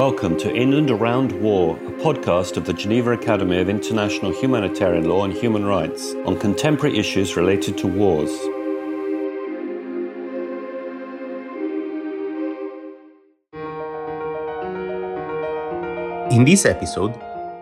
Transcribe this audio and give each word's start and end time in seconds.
Welcome 0.00 0.38
to 0.38 0.50
In 0.54 0.72
and 0.72 0.90
Around 0.90 1.30
War, 1.42 1.76
a 1.76 1.90
podcast 2.00 2.56
of 2.56 2.64
the 2.64 2.72
Geneva 2.72 3.10
Academy 3.12 3.60
of 3.60 3.68
International 3.68 4.32
Humanitarian 4.32 5.06
Law 5.06 5.26
and 5.26 5.34
Human 5.34 5.66
Rights 5.66 6.14
on 6.24 6.40
contemporary 6.40 6.96
issues 6.96 7.36
related 7.36 7.76
to 7.76 7.86
wars. 7.86 8.30
In 16.32 16.46
this 16.46 16.64
episode, 16.64 17.14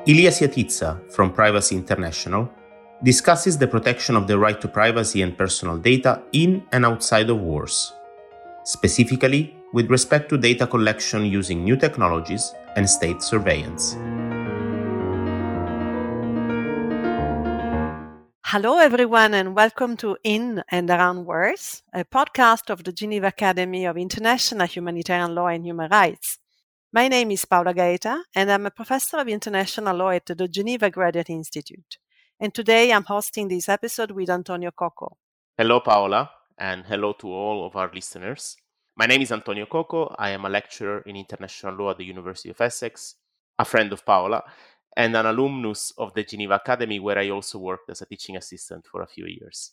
Ilia 0.07 0.31
Siatitsa 0.31 1.11
from 1.13 1.33
Privacy 1.33 1.75
International 1.75 2.49
discusses 3.03 3.59
the 3.59 3.67
protection 3.67 4.15
of 4.15 4.29
the 4.29 4.39
right 4.39 4.61
to 4.61 4.69
privacy 4.69 5.23
and 5.23 5.37
personal 5.37 5.77
data 5.77 6.23
in 6.31 6.63
and 6.71 6.87
outside 6.87 7.31
of 7.31 7.41
wars, 7.41 7.93
specifically 8.63 9.58
with 9.73 9.91
respect 9.91 10.29
to 10.31 10.39
data 10.39 10.67
collection 10.67 11.27
using 11.27 11.63
new 11.63 11.77
technologies 11.77 12.55
and 12.77 12.89
state 12.89 13.23
surveillance. 13.23 13.97
Hello, 18.45 18.79
everyone, 18.79 19.35
and 19.35 19.55
welcome 19.55 19.95
to 19.99 20.17
In 20.25 20.63
and 20.71 20.89
Around 20.89 21.27
Wars, 21.27 21.83
a 21.93 22.03
podcast 22.03 22.71
of 22.71 22.83
the 22.83 22.93
Geneva 22.93 23.27
Academy 23.27 23.85
of 23.85 23.99
International 23.99 24.67
Humanitarian 24.67 25.35
Law 25.35 25.49
and 25.49 25.67
Human 25.67 25.91
Rights. 25.91 26.39
My 26.91 27.09
name 27.09 27.31
is 27.33 27.45
Paola 27.45 27.75
Gaeta, 27.75 28.23
and 28.35 28.51
I'm 28.51 28.65
a 28.65 28.71
professor 28.71 29.19
of 29.19 29.29
international 29.29 29.95
law 29.95 30.09
at 30.09 30.25
the 30.25 30.49
Geneva 30.49 30.89
Graduate 30.89 31.29
Institute. 31.29 31.99
And 32.41 32.55
today 32.55 32.91
I'm 32.91 33.05
hosting 33.05 33.49
this 33.49 33.69
episode 33.69 34.13
with 34.13 34.31
Antonio 34.31 34.71
Coco. 34.71 35.19
Hello, 35.59 35.81
Paola, 35.81 36.31
and 36.57 36.87
hello 36.87 37.13
to 37.21 37.29
all 37.29 37.67
of 37.67 37.77
our 37.77 37.91
listeners. 37.93 38.57
My 38.99 39.07
name 39.07 39.23
is 39.23 39.31
Antonio 39.31 39.67
Coco. 39.67 40.13
I 40.19 40.31
am 40.31 40.45
a 40.45 40.49
lecturer 40.49 41.03
in 41.07 41.15
international 41.15 41.77
law 41.77 41.93
at 41.93 41.99
the 41.99 42.05
University 42.05 42.51
of 42.51 42.61
Essex, 42.61 43.15
a 43.57 43.65
friend 43.65 43.93
of 43.93 44.05
Paola, 44.05 44.43
and 44.97 45.15
an 45.15 45.25
alumnus 45.25 45.93
of 45.97 46.15
the 46.15 46.25
Geneva 46.25 46.57
Academy, 46.57 46.99
where 46.99 47.17
I 47.17 47.31
also 47.31 47.61
worked 47.61 47.89
as 47.91 48.03
a 48.03 48.07
teaching 48.07 48.37
assistant 48.37 48.87
for 48.91 49.03
a 49.03 49.07
few 49.07 49.27
years. 49.27 49.71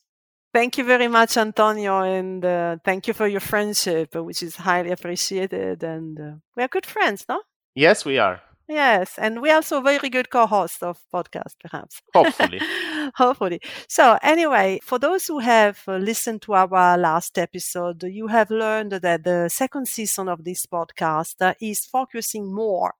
Thank 0.53 0.77
you 0.77 0.83
very 0.83 1.07
much, 1.07 1.37
Antonio, 1.37 2.01
and 2.01 2.45
uh, 2.45 2.77
thank 2.85 3.07
you 3.07 3.15
for 3.15 3.27
your 3.27 3.39
friendship, 3.39 4.13
which 4.13 4.43
is 4.43 4.57
highly 4.57 4.91
appreciated. 4.91 5.83
And 5.83 6.19
uh, 6.19 6.33
we 6.55 6.61
are 6.61 6.67
good 6.67 6.85
friends, 6.85 7.25
no? 7.27 7.41
Yes, 7.73 8.05
we 8.05 8.19
are. 8.19 8.43
Yes, 8.67 9.19
and 9.19 9.41
we 9.41 9.51
are 9.51 9.57
also 9.57 9.79
very 9.81 10.09
good 10.09 10.31
co-hosts 10.31 10.81
of 10.81 10.97
podcast, 11.13 11.53
perhaps. 11.61 12.01
Hopefully. 12.15 12.59
Hopefully. 13.15 13.59
So, 13.87 14.17
anyway, 14.23 14.79
for 14.83 14.97
those 14.97 15.27
who 15.27 15.37
have 15.39 15.81
uh, 15.87 15.97
listened 15.97 16.41
to 16.43 16.53
our 16.53 16.97
last 16.97 17.37
episode, 17.37 18.03
you 18.03 18.27
have 18.27 18.49
learned 18.49 18.93
that 18.93 19.23
the 19.23 19.49
second 19.49 19.87
season 19.87 20.27
of 20.27 20.43
this 20.43 20.65
podcast 20.65 21.35
uh, 21.41 21.53
is 21.61 21.85
focusing 21.85 22.51
more 22.53 22.95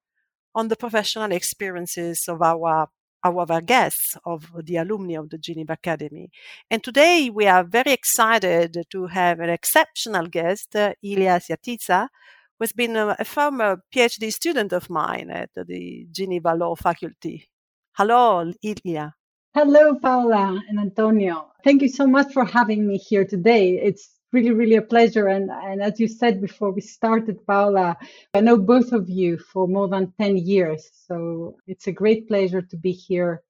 on 0.56 0.68
the 0.70 0.76
professional 0.76 1.32
experiences 1.32 2.26
of 2.28 2.42
our 2.42 2.88
our 3.24 3.62
guests 3.62 4.18
of 4.26 4.52
the 4.66 4.78
alumni 4.78 5.16
of 5.16 5.30
the 5.32 5.38
Geneva 5.38 5.74
Academy. 5.74 6.30
And 6.72 6.84
today 6.84 7.30
we 7.30 7.48
are 7.48 7.64
very 7.64 7.92
excited 7.92 8.78
to 8.92 9.08
have 9.08 9.40
an 9.40 9.50
exceptional 9.50 10.28
guest, 10.28 10.76
uh, 10.76 10.94
Ilia 11.04 11.40
Siatitsa, 11.40 12.10
who 12.58 12.64
has 12.64 12.72
been 12.72 12.96
a, 12.96 13.16
a, 13.20 13.26
former 13.26 13.82
PhD 13.94 14.32
student 14.32 14.72
of 14.74 14.90
mine 14.90 15.30
at 15.30 15.50
the 15.56 16.08
Geneva 16.12 16.54
Law 16.54 16.76
Faculty. 16.76 17.50
Hello, 17.94 18.52
Ilia. 18.64 19.14
Hello, 19.54 19.96
Paola 19.96 20.62
and 20.68 20.80
Antonio. 20.80 21.52
Thank 21.64 21.82
you 21.82 21.90
so 21.90 22.06
much 22.06 22.34
for 22.34 22.46
having 22.46 22.88
me 22.88 22.98
here 22.98 23.26
today. 23.26 23.80
It's 23.82 24.16
really, 24.34 24.52
really 24.52 24.76
a 24.76 24.82
pleasure. 24.82 25.28
And, 25.28 25.50
and 25.50 25.82
as 25.82 26.00
you 26.00 26.08
said 26.08 26.42
before 26.42 26.72
we 26.72 26.82
started, 26.82 27.46
Paola, 27.48 27.96
I 28.34 28.42
know 28.42 28.58
both 28.58 28.92
of 28.92 29.10
you 29.10 29.38
for 29.38 29.68
more 29.68 29.88
than 29.88 30.14
10 30.20 30.38
years. 30.38 30.90
So 31.08 31.58
it's 31.68 31.88
a 31.88 31.92
great 31.92 32.28
pleasure 32.28 32.62
to 32.62 32.78
be 32.78 32.92
here 32.92 33.44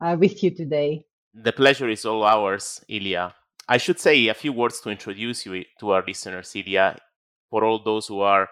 uh, 0.00 0.16
with 0.18 0.42
you 0.42 0.50
today. 0.50 1.04
The 1.34 1.52
pleasure 1.52 1.88
is 1.88 2.04
all 2.04 2.24
ours, 2.24 2.82
Ilia. 2.88 3.34
I 3.68 3.76
should 3.78 3.98
say 3.98 4.28
a 4.28 4.34
few 4.34 4.52
words 4.52 4.80
to 4.82 4.90
introduce 4.90 5.44
you 5.46 5.64
to 5.80 5.90
our 5.90 6.04
listeners, 6.06 6.54
Ilia. 6.54 6.98
For 7.50 7.64
all 7.64 7.82
those 7.82 8.06
who 8.06 8.20
are 8.20 8.48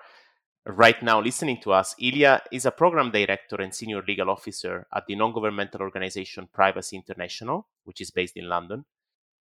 right 0.66 1.03
now 1.03 1.20
listening 1.20 1.60
to 1.62 1.72
us, 1.72 1.94
Ilia 2.00 2.42
is 2.53 2.66
a 2.66 2.70
program 2.70 3.10
director 3.10 3.56
and 3.56 3.75
senior 3.75 4.03
legal 4.03 4.30
officer 4.30 4.86
at 4.94 5.06
the 5.06 5.16
non 5.16 5.32
governmental 5.32 5.80
organization 5.80 6.48
Privacy 6.53 6.97
International, 6.97 7.66
which 7.84 8.00
is 8.00 8.10
based 8.10 8.36
in 8.36 8.48
London. 8.48 8.84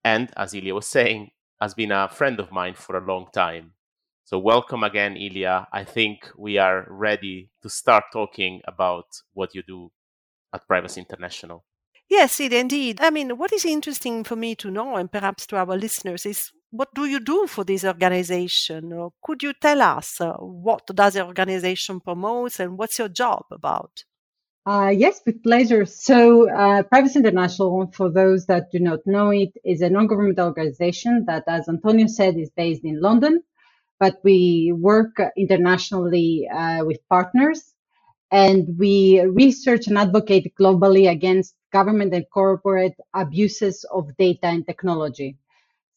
And 0.03 0.31
as 0.35 0.53
Ilia 0.53 0.73
was 0.73 0.87
saying, 0.87 1.31
has 1.59 1.73
been 1.75 1.91
a 1.91 2.09
friend 2.09 2.39
of 2.39 2.51
mine 2.51 2.73
for 2.73 2.97
a 2.97 3.05
long 3.05 3.27
time. 3.31 3.73
So, 4.23 4.39
welcome 4.39 4.83
again, 4.83 5.15
Ilia. 5.15 5.67
I 5.71 5.83
think 5.83 6.29
we 6.37 6.57
are 6.57 6.87
ready 6.89 7.49
to 7.61 7.69
start 7.69 8.05
talking 8.11 8.61
about 8.65 9.05
what 9.33 9.53
you 9.53 9.61
do 9.61 9.91
at 10.53 10.67
Privacy 10.67 11.01
International. 11.01 11.65
Yes, 12.09 12.39
it 12.39 12.51
indeed. 12.51 12.99
I 12.99 13.09
mean, 13.09 13.37
what 13.37 13.53
is 13.53 13.63
interesting 13.65 14.23
for 14.23 14.35
me 14.35 14.55
to 14.55 14.71
know, 14.71 14.95
and 14.95 15.11
perhaps 15.11 15.45
to 15.47 15.57
our 15.57 15.77
listeners, 15.77 16.25
is 16.25 16.51
what 16.71 16.93
do 16.93 17.05
you 17.05 17.19
do 17.19 17.47
for 17.47 17.63
this 17.63 17.83
organization? 17.83 19.11
Could 19.21 19.43
you 19.43 19.53
tell 19.53 19.81
us 19.81 20.21
uh, 20.21 20.33
what 20.37 20.87
does 20.87 21.13
the 21.13 21.25
organization 21.25 21.99
promote 21.99 22.59
and 22.59 22.77
what's 22.77 22.97
your 22.97 23.09
job 23.09 23.45
about? 23.51 24.03
Uh, 24.65 24.93
yes, 24.95 25.21
with 25.25 25.41
pleasure. 25.43 25.85
So, 25.85 26.49
uh, 26.49 26.83
Privacy 26.83 27.19
International, 27.19 27.91
for 27.93 28.11
those 28.11 28.45
that 28.45 28.71
do 28.71 28.79
not 28.79 28.99
know 29.05 29.31
it, 29.31 29.49
is 29.65 29.81
a 29.81 29.89
non-governmental 29.89 30.47
organization 30.47 31.25
that, 31.25 31.43
as 31.47 31.67
Antonio 31.67 32.07
said, 32.07 32.37
is 32.37 32.51
based 32.51 32.85
in 32.85 33.01
London, 33.01 33.41
but 33.99 34.19
we 34.23 34.71
work 34.77 35.19
internationally 35.35 36.47
uh, 36.47 36.85
with 36.85 36.99
partners, 37.09 37.73
and 38.29 38.77
we 38.77 39.19
research 39.21 39.87
and 39.87 39.97
advocate 39.97 40.53
globally 40.59 41.09
against 41.09 41.55
government 41.73 42.13
and 42.13 42.25
corporate 42.31 42.95
abuses 43.15 43.83
of 43.91 44.15
data 44.17 44.45
and 44.45 44.65
technology. 44.67 45.37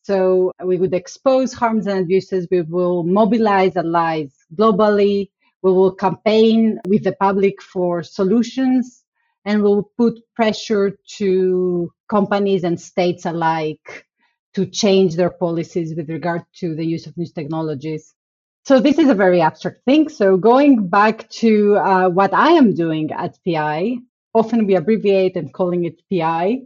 So, 0.05 0.53
we 0.65 0.77
would 0.77 0.95
expose 0.95 1.53
harms 1.53 1.87
and 1.87 2.01
abuses. 2.01 2.47
We 2.51 2.63
will 2.63 3.03
mobilize 3.03 3.77
allies 3.77 4.33
globally 4.55 5.31
we 5.65 5.73
will 5.73 5.95
campaign 5.95 6.79
with 6.87 7.05
the 7.05 7.17
public 7.19 7.63
for 7.63 8.03
solutions 8.03 9.03
and 9.47 9.63
we'll 9.63 9.91
put 9.97 10.21
pressure 10.37 10.99
to 11.17 11.91
companies 12.11 12.65
and 12.65 12.79
states 12.79 13.25
alike 13.25 14.05
to 14.53 14.67
change 14.67 15.17
their 15.17 15.31
policies 15.31 15.95
with 15.97 16.11
regard 16.11 16.43
to 16.57 16.77
the 16.77 16.85
use 16.85 17.07
of 17.07 17.17
new 17.17 17.27
technologies. 17.35 18.15
So 18.67 18.79
this 18.79 18.99
is 18.99 19.09
a 19.09 19.15
very 19.15 19.41
abstract 19.41 19.87
thing. 19.87 20.11
So 20.11 20.37
going 20.37 20.89
back 20.89 21.31
to 21.41 21.77
uh, 21.77 22.09
what 22.11 22.35
I 22.35 22.51
am 22.51 22.75
doing 22.75 23.11
at 23.13 23.39
PI, 23.47 23.97
often 24.35 24.67
we 24.67 24.75
abbreviate 24.75 25.37
and 25.37 25.53
calling 25.53 25.85
it 25.85 26.03
PI. 26.11 26.63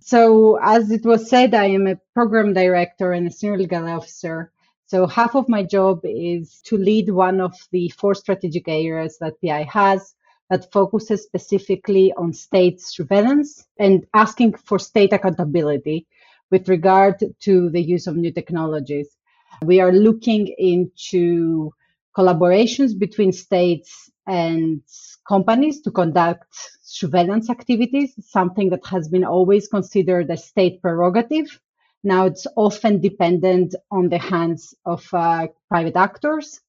So 0.00 0.58
as 0.62 0.90
it 0.90 1.04
was 1.04 1.28
said, 1.30 1.54
I 1.54 1.66
am 1.66 1.86
a 1.86 1.96
program 2.12 2.52
director 2.52 3.12
and 3.12 3.28
a 3.28 3.30
senior 3.30 3.58
legal 3.58 3.88
officer 3.88 4.52
so 4.86 5.06
half 5.06 5.34
of 5.34 5.48
my 5.48 5.62
job 5.62 6.00
is 6.04 6.60
to 6.66 6.76
lead 6.76 7.10
one 7.10 7.40
of 7.40 7.56
the 7.72 7.88
four 7.88 8.14
strategic 8.14 8.68
areas 8.68 9.18
that 9.18 9.40
PI 9.40 9.64
has 9.64 10.14
that 10.50 10.70
focuses 10.72 11.22
specifically 11.22 12.12
on 12.12 12.32
state 12.32 12.80
surveillance 12.80 13.66
and 13.78 14.06
asking 14.12 14.54
for 14.54 14.78
state 14.78 15.12
accountability 15.12 16.06
with 16.50 16.68
regard 16.68 17.16
to 17.40 17.70
the 17.70 17.80
use 17.80 18.06
of 18.06 18.16
new 18.16 18.30
technologies. 18.30 19.16
We 19.62 19.80
are 19.80 19.90
looking 19.90 20.48
into 20.58 21.72
collaborations 22.16 22.96
between 22.96 23.32
states 23.32 24.10
and 24.26 24.82
companies 25.26 25.80
to 25.82 25.90
conduct 25.90 26.46
surveillance 26.82 27.50
activities, 27.50 28.14
something 28.20 28.70
that 28.70 28.86
has 28.86 29.08
been 29.08 29.24
always 29.24 29.68
considered 29.68 30.30
a 30.30 30.36
state 30.36 30.80
prerogative 30.82 31.60
now 32.04 32.26
it's 32.26 32.46
often 32.54 33.00
dependent 33.00 33.74
on 33.90 34.10
the 34.10 34.18
hands 34.18 34.74
of 34.84 35.08
uh, 35.14 35.48
private 35.70 35.96
actors. 35.96 36.60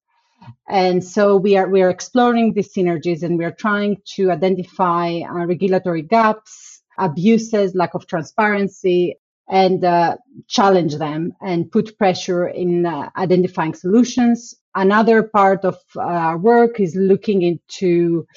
And 0.69 1.03
so 1.03 1.35
we 1.35 1.57
are 1.57 1.67
we 1.67 1.81
are 1.81 1.89
exploring 1.89 2.53
these 2.53 2.73
synergies 2.73 3.23
and 3.23 3.37
we 3.37 3.43
are 3.45 3.51
trying 3.51 3.97
to 4.15 4.31
identify 4.31 5.19
uh, 5.19 5.45
regulatory 5.45 6.03
gaps, 6.03 6.81
abuses, 6.97 7.75
lack 7.75 7.95
of 7.95 8.07
transparency, 8.07 9.17
and 9.49 9.83
uh, 9.83 10.17
challenge 10.47 10.95
them 10.97 11.33
and 11.41 11.71
put 11.71 11.97
pressure 11.97 12.47
in 12.47 12.85
uh, 12.85 13.09
identifying 13.17 13.73
solutions. 13.73 14.55
Another 14.75 15.23
part 15.23 15.63
of 15.63 15.77
uh, 15.95 16.01
our 16.01 16.37
work 16.37 16.81
is 16.81 16.95
looking 16.95 17.41
into 17.41 18.27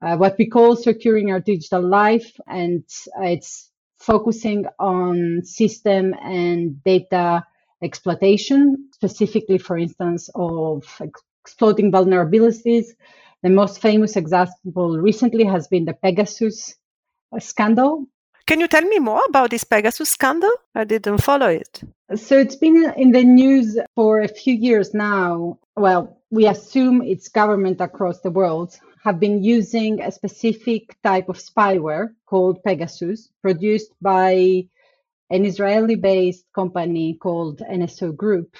uh, 0.00 0.16
what 0.16 0.36
we 0.38 0.46
call 0.48 0.74
securing 0.74 1.30
our 1.30 1.40
digital 1.40 1.82
life, 1.86 2.32
and 2.48 2.82
it's 3.20 3.70
focusing 3.98 4.64
on 4.78 5.42
system 5.44 6.14
and 6.22 6.82
data 6.82 7.44
exploitation, 7.82 8.88
specifically, 8.94 9.58
for 9.58 9.76
instance, 9.76 10.30
of 10.34 10.84
exploiting 11.44 11.92
vulnerabilities. 11.92 12.86
The 13.42 13.50
most 13.50 13.80
famous 13.82 14.16
example 14.16 14.98
recently 14.98 15.44
has 15.44 15.68
been 15.68 15.84
the 15.84 15.94
Pegasus 15.94 16.74
uh, 17.34 17.38
scandal. 17.38 18.06
Can 18.46 18.60
you 18.60 18.68
tell 18.68 18.82
me 18.82 18.98
more 18.98 19.22
about 19.28 19.50
this 19.50 19.64
Pegasus 19.64 20.10
scandal? 20.10 20.52
I 20.74 20.84
didn't 20.84 21.18
follow 21.18 21.48
it. 21.48 21.80
So 22.16 22.38
it's 22.38 22.56
been 22.56 22.92
in 22.96 23.12
the 23.12 23.24
news 23.24 23.78
for 23.94 24.20
a 24.20 24.28
few 24.28 24.54
years 24.54 24.92
now. 24.92 25.58
Well, 25.76 26.18
we 26.30 26.46
assume 26.46 27.02
it's 27.02 27.28
government 27.28 27.80
across 27.80 28.20
the 28.20 28.30
world, 28.30 28.78
have 29.02 29.18
been 29.18 29.42
using 29.42 30.00
a 30.00 30.12
specific 30.12 30.96
type 31.02 31.28
of 31.28 31.38
spyware 31.38 32.14
called 32.26 32.62
Pegasus, 32.62 33.28
produced 33.42 33.92
by 34.00 34.64
an 35.30 35.44
Israeli 35.44 35.96
based 35.96 36.44
company 36.54 37.14
called 37.14 37.60
NSO 37.60 38.14
Group. 38.14 38.56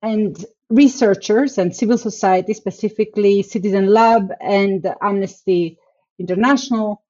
And 0.00 0.44
researchers 0.68 1.58
and 1.58 1.76
civil 1.76 1.98
society, 1.98 2.54
specifically 2.54 3.42
Citizen 3.42 3.86
Lab 3.86 4.32
and 4.40 4.86
Amnesty 5.00 5.78
International, 6.18 7.01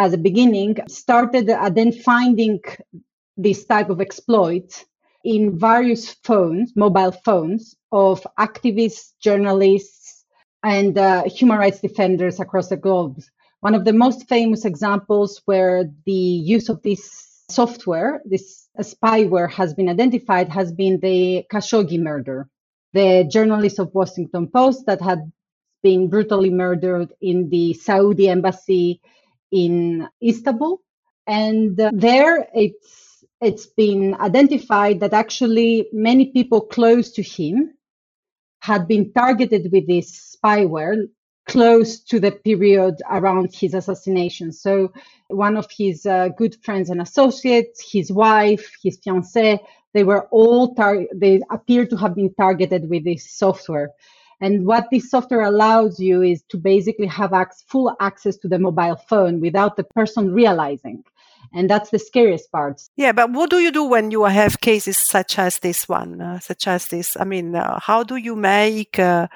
as 0.00 0.14
a 0.14 0.18
beginning, 0.18 0.76
started 0.88 1.46
then 1.74 1.92
finding 1.92 2.58
this 3.36 3.66
type 3.66 3.90
of 3.90 4.00
exploit 4.00 4.84
in 5.24 5.58
various 5.58 6.14
phones, 6.24 6.72
mobile 6.74 7.12
phones 7.12 7.76
of 7.92 8.26
activists, 8.38 9.12
journalists, 9.20 10.24
and 10.62 10.96
uh, 10.96 11.24
human 11.24 11.58
rights 11.58 11.80
defenders 11.80 12.40
across 12.40 12.68
the 12.68 12.76
globe. 12.76 13.20
One 13.60 13.74
of 13.74 13.84
the 13.84 13.92
most 13.92 14.26
famous 14.26 14.64
examples 14.64 15.42
where 15.44 15.84
the 16.06 16.12
use 16.56 16.70
of 16.70 16.80
this 16.82 17.02
software, 17.50 18.22
this 18.24 18.68
spyware, 18.80 19.50
has 19.50 19.74
been 19.74 19.90
identified 19.90 20.48
has 20.48 20.72
been 20.72 20.98
the 21.00 21.44
Khashoggi 21.52 22.00
murder, 22.00 22.48
the 22.94 23.28
journalist 23.30 23.78
of 23.78 23.94
Washington 23.94 24.48
Post 24.48 24.86
that 24.86 25.02
had 25.02 25.30
been 25.82 26.08
brutally 26.08 26.50
murdered 26.50 27.12
in 27.20 27.50
the 27.50 27.74
Saudi 27.74 28.28
embassy 28.28 29.00
in 29.52 30.08
Istanbul. 30.22 30.80
And 31.26 31.78
uh, 31.80 31.90
there 31.94 32.48
it's 32.54 33.24
it's 33.40 33.66
been 33.66 34.14
identified 34.20 35.00
that 35.00 35.12
actually 35.14 35.88
many 35.92 36.26
people 36.32 36.60
close 36.60 37.12
to 37.12 37.22
him 37.22 37.72
had 38.60 38.86
been 38.86 39.12
targeted 39.12 39.70
with 39.72 39.86
this 39.86 40.36
spyware 40.36 41.06
close 41.48 41.98
to 42.00 42.20
the 42.20 42.30
period 42.30 42.96
around 43.10 43.52
his 43.54 43.74
assassination. 43.74 44.52
So, 44.52 44.92
one 45.28 45.56
of 45.56 45.66
his 45.70 46.06
uh, 46.06 46.28
good 46.36 46.56
friends 46.62 46.90
and 46.90 47.00
associates, 47.00 47.90
his 47.92 48.12
wife, 48.12 48.70
his 48.82 49.00
fiancée, 49.00 49.58
they 49.94 50.04
were 50.04 50.28
all 50.30 50.74
tar- 50.74 51.06
they 51.14 51.40
appear 51.50 51.86
to 51.86 51.96
have 51.96 52.14
been 52.14 52.32
targeted 52.34 52.88
with 52.88 53.04
this 53.04 53.30
software. 53.30 53.90
And 54.40 54.66
what 54.66 54.88
this 54.90 55.10
software 55.10 55.42
allows 55.42 56.00
you 56.00 56.22
is 56.22 56.42
to 56.48 56.56
basically 56.56 57.06
have 57.06 57.32
ac- 57.32 57.64
full 57.66 57.94
access 58.00 58.36
to 58.38 58.48
the 58.48 58.58
mobile 58.58 58.96
phone 58.96 59.40
without 59.40 59.76
the 59.76 59.84
person 59.84 60.32
realizing. 60.32 61.04
And 61.52 61.68
that's 61.68 61.90
the 61.90 61.98
scariest 61.98 62.50
part. 62.52 62.80
Yeah 62.96 63.12
but 63.12 63.32
what 63.32 63.50
do 63.50 63.58
you 63.58 63.72
do 63.72 63.84
when 63.84 64.10
you 64.10 64.24
have 64.24 64.60
cases 64.60 64.96
such 64.96 65.38
as 65.38 65.58
this 65.58 65.88
one 65.88 66.20
uh, 66.20 66.38
such 66.38 66.68
as 66.68 66.86
this? 66.88 67.16
I 67.18 67.24
mean 67.24 67.56
uh, 67.56 67.80
how 67.80 68.04
do 68.04 68.16
you 68.16 68.36
make 68.36 68.98
uh, 68.98 69.26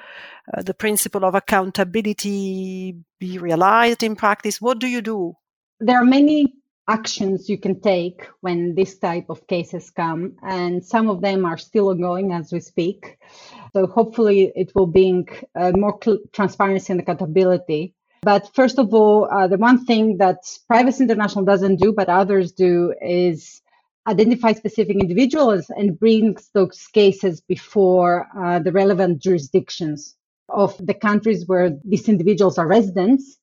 uh 0.53 0.61
the 0.61 0.73
principle 0.73 1.25
of 1.25 1.35
accountability 1.35 2.95
be 3.19 3.37
realized 3.37 4.01
in 4.01 4.15
practice? 4.15 4.61
What 4.61 4.79
do 4.79 4.87
you 4.87 5.01
do? 5.01 5.35
There 5.81 5.97
are 5.97 6.05
many 6.05 6.53
actions 6.87 7.49
you 7.49 7.57
can 7.57 7.79
take 7.81 8.27
when 8.41 8.75
this 8.75 8.97
type 8.97 9.25
of 9.29 9.47
cases 9.47 9.89
come 9.89 10.35
and 10.43 10.85
some 10.85 11.09
of 11.09 11.21
them 11.21 11.45
are 11.45 11.57
still 11.57 11.89
ongoing 11.89 12.31
as 12.31 12.51
we 12.53 12.59
speak 12.59 13.17
so 13.73 13.87
hopefully 13.87 14.51
it 14.55 14.71
will 14.75 14.85
bring 14.85 15.27
uh, 15.55 15.71
more 15.75 15.97
cl- 16.03 16.19
transparency 16.31 16.93
and 16.93 17.01
accountability 17.01 17.95
but 18.25 18.49
first 18.55 18.79
of 18.79 18.91
all, 18.91 19.29
uh, 19.31 19.45
the 19.45 19.59
one 19.59 19.85
thing 19.85 20.17
that 20.17 20.37
Privacy 20.67 21.03
International 21.03 21.45
doesn't 21.45 21.75
do, 21.75 21.93
but 21.93 22.09
others 22.09 22.51
do, 22.51 22.91
is 22.99 23.61
identify 24.07 24.53
specific 24.53 24.97
individuals 24.97 25.69
and 25.69 25.99
brings 25.99 26.49
those 26.55 26.87
cases 26.87 27.41
before 27.41 28.27
uh, 28.35 28.57
the 28.57 28.71
relevant 28.71 29.21
jurisdictions 29.21 30.15
of 30.49 30.75
the 30.83 30.95
countries 30.95 31.43
where 31.45 31.77
these 31.83 32.09
individuals 32.09 32.57
are 32.57 32.65
residents 32.67 33.37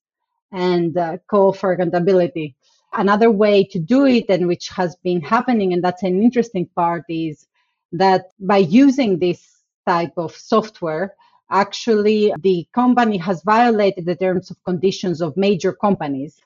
and 0.50 0.99
uh, 0.99 1.19
call 1.31 1.53
for 1.53 1.71
accountability. 1.71 2.56
Another 2.94 3.31
way 3.31 3.65
to 3.65 3.79
do 3.79 4.06
it, 4.06 4.27
and 4.29 4.47
which 4.47 4.69
has 4.69 4.97
been 4.97 5.21
happening, 5.21 5.73
and 5.73 5.83
that's 5.83 6.03
an 6.03 6.23
interesting 6.23 6.67
part, 6.77 7.05
is 7.09 7.47
that 7.93 8.31
by 8.39 8.59
using 8.59 9.19
this 9.19 9.62
type 9.87 10.12
of 10.17 10.35
software, 10.35 11.15
actually 11.50 12.33
the 12.41 12.67
company 12.73 13.19
has 13.19 13.43
violated 13.43 14.06
the 14.06 14.17
terms 14.17 14.50
of 14.50 14.62
conditions 14.65 15.21
of 15.21 15.37
major 15.37 15.73
companies. 15.73 16.41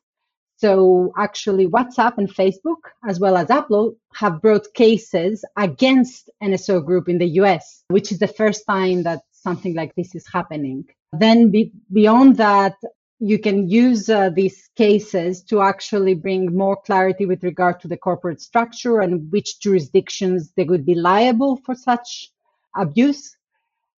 So 0.58 1.12
actually 1.18 1.68
WhatsApp 1.68 2.16
and 2.16 2.28
Facebook, 2.28 2.82
as 3.06 3.20
well 3.20 3.36
as 3.36 3.50
Apple, 3.50 3.96
have 4.14 4.40
brought 4.40 4.72
cases 4.74 5.44
against 5.56 6.30
NSO 6.42 6.84
Group 6.84 7.08
in 7.08 7.18
the 7.18 7.28
US, 7.40 7.84
which 7.88 8.10
is 8.10 8.18
the 8.18 8.26
first 8.26 8.66
time 8.66 9.02
that 9.02 9.22
something 9.32 9.74
like 9.74 9.94
this 9.94 10.14
is 10.14 10.26
happening. 10.32 10.86
Then 11.12 11.50
be, 11.50 11.72
beyond 11.92 12.36
that, 12.38 12.74
you 13.18 13.38
can 13.38 13.68
use 13.68 14.10
uh, 14.10 14.28
these 14.30 14.68
cases 14.76 15.42
to 15.42 15.62
actually 15.62 16.14
bring 16.14 16.54
more 16.54 16.76
clarity 16.76 17.24
with 17.24 17.42
regard 17.42 17.80
to 17.80 17.88
the 17.88 17.96
corporate 17.96 18.40
structure 18.40 19.00
and 19.00 19.30
which 19.32 19.58
jurisdictions 19.60 20.52
they 20.56 20.64
would 20.64 20.84
be 20.84 20.94
liable 20.94 21.56
for 21.64 21.74
such 21.74 22.30
abuse. 22.74 23.36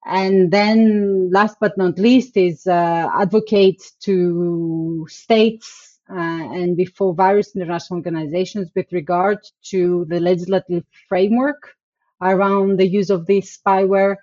And 0.07 0.51
then 0.53 1.31
last 1.33 1.57
but 1.61 1.77
not 1.77 1.99
least 1.99 2.37
is 2.37 2.67
uh, 2.67 3.09
advocate 3.13 3.83
to 4.03 5.07
states 5.11 5.99
uh, 6.09 6.15
and 6.15 6.77
before 6.77 7.13
various 7.13 7.55
international 7.57 7.99
organizations 7.99 8.71
with 8.75 8.87
regard 8.93 9.39
to 9.65 10.07
the 10.09 10.21
legislative 10.21 10.85
framework 11.09 11.75
around 12.23 12.79
the 12.79 12.87
use 12.87 13.11
of 13.11 13.27
this 13.27 13.59
spyware 13.59 14.17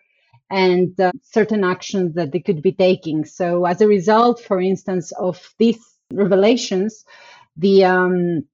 and 0.50 1.00
uh, 1.00 1.12
certain 1.21 1.63
actions 1.63 2.13
that 2.15 2.31
they 2.31 2.39
could 2.39 2.62
be 2.62 2.71
taking. 2.71 3.25
So 3.25 3.65
as 3.65 3.81
a 3.81 3.88
result, 3.88 4.42
for 4.42 4.62
instance, 4.62 5.12
of 5.13 5.53
these 5.57 5.80
revelations, 6.12 7.06
the 7.57 7.86
um, 7.86 8.45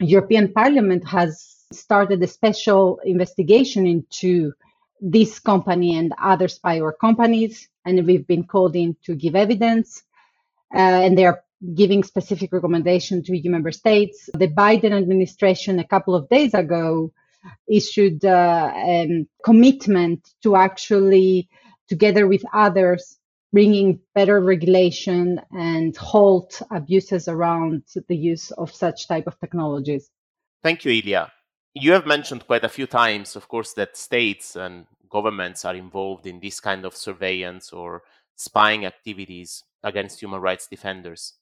European 0.00 0.52
Parliament 0.52 1.06
has 1.08 1.64
started 1.72 2.22
a 2.22 2.26
special 2.26 3.00
investigation 3.04 3.86
into 3.86 4.52
this 5.00 5.38
company 5.38 5.96
and 5.96 6.12
other 6.20 6.48
spyware 6.48 6.92
companies, 7.00 7.68
and 7.84 8.06
we've 8.06 8.26
been 8.26 8.44
called 8.44 8.74
in 8.76 8.96
to 9.04 9.14
give 9.14 9.36
evidence. 9.36 10.02
Uh, 10.74 10.78
and 10.78 11.16
they 11.16 11.24
are 11.24 11.42
giving 11.74 12.02
specific 12.02 12.52
recommendation 12.52 13.22
to 13.22 13.36
EU 13.36 13.50
member 13.50 13.72
states. 13.72 14.28
The 14.34 14.48
Biden 14.48 14.92
administration 14.92 15.78
a 15.78 15.86
couple 15.86 16.14
of 16.14 16.28
days 16.28 16.54
ago 16.54 17.12
issued 17.68 18.24
uh, 18.24 18.72
a 18.74 19.26
commitment 19.44 20.28
to 20.42 20.56
actually, 20.56 21.48
together 21.88 22.26
with 22.26 22.42
others, 22.52 23.18
bringing 23.52 24.00
better 24.14 24.40
regulation 24.40 25.40
and 25.52 25.96
halt 25.96 26.60
abuses 26.70 27.28
around 27.28 27.82
the 28.08 28.16
use 28.16 28.50
of 28.52 28.72
such 28.72 29.08
type 29.08 29.26
of 29.26 29.38
technologies. 29.40 30.10
Thank 30.62 30.84
you, 30.84 30.92
Ilia 30.92 31.32
you 31.78 31.92
have 31.92 32.06
mentioned 32.06 32.46
quite 32.46 32.64
a 32.64 32.70
few 32.70 32.86
times, 32.86 33.36
of 33.36 33.48
course, 33.48 33.74
that 33.74 33.98
states 33.98 34.56
and 34.56 34.86
governments 35.10 35.64
are 35.66 35.74
involved 35.74 36.26
in 36.26 36.40
this 36.40 36.58
kind 36.58 36.86
of 36.86 36.96
surveillance 36.96 37.70
or 37.70 38.02
spying 38.34 38.86
activities 38.86 39.62
against 39.82 40.20
human 40.20 40.40
rights 40.40 40.66
defenders. 40.66 41.34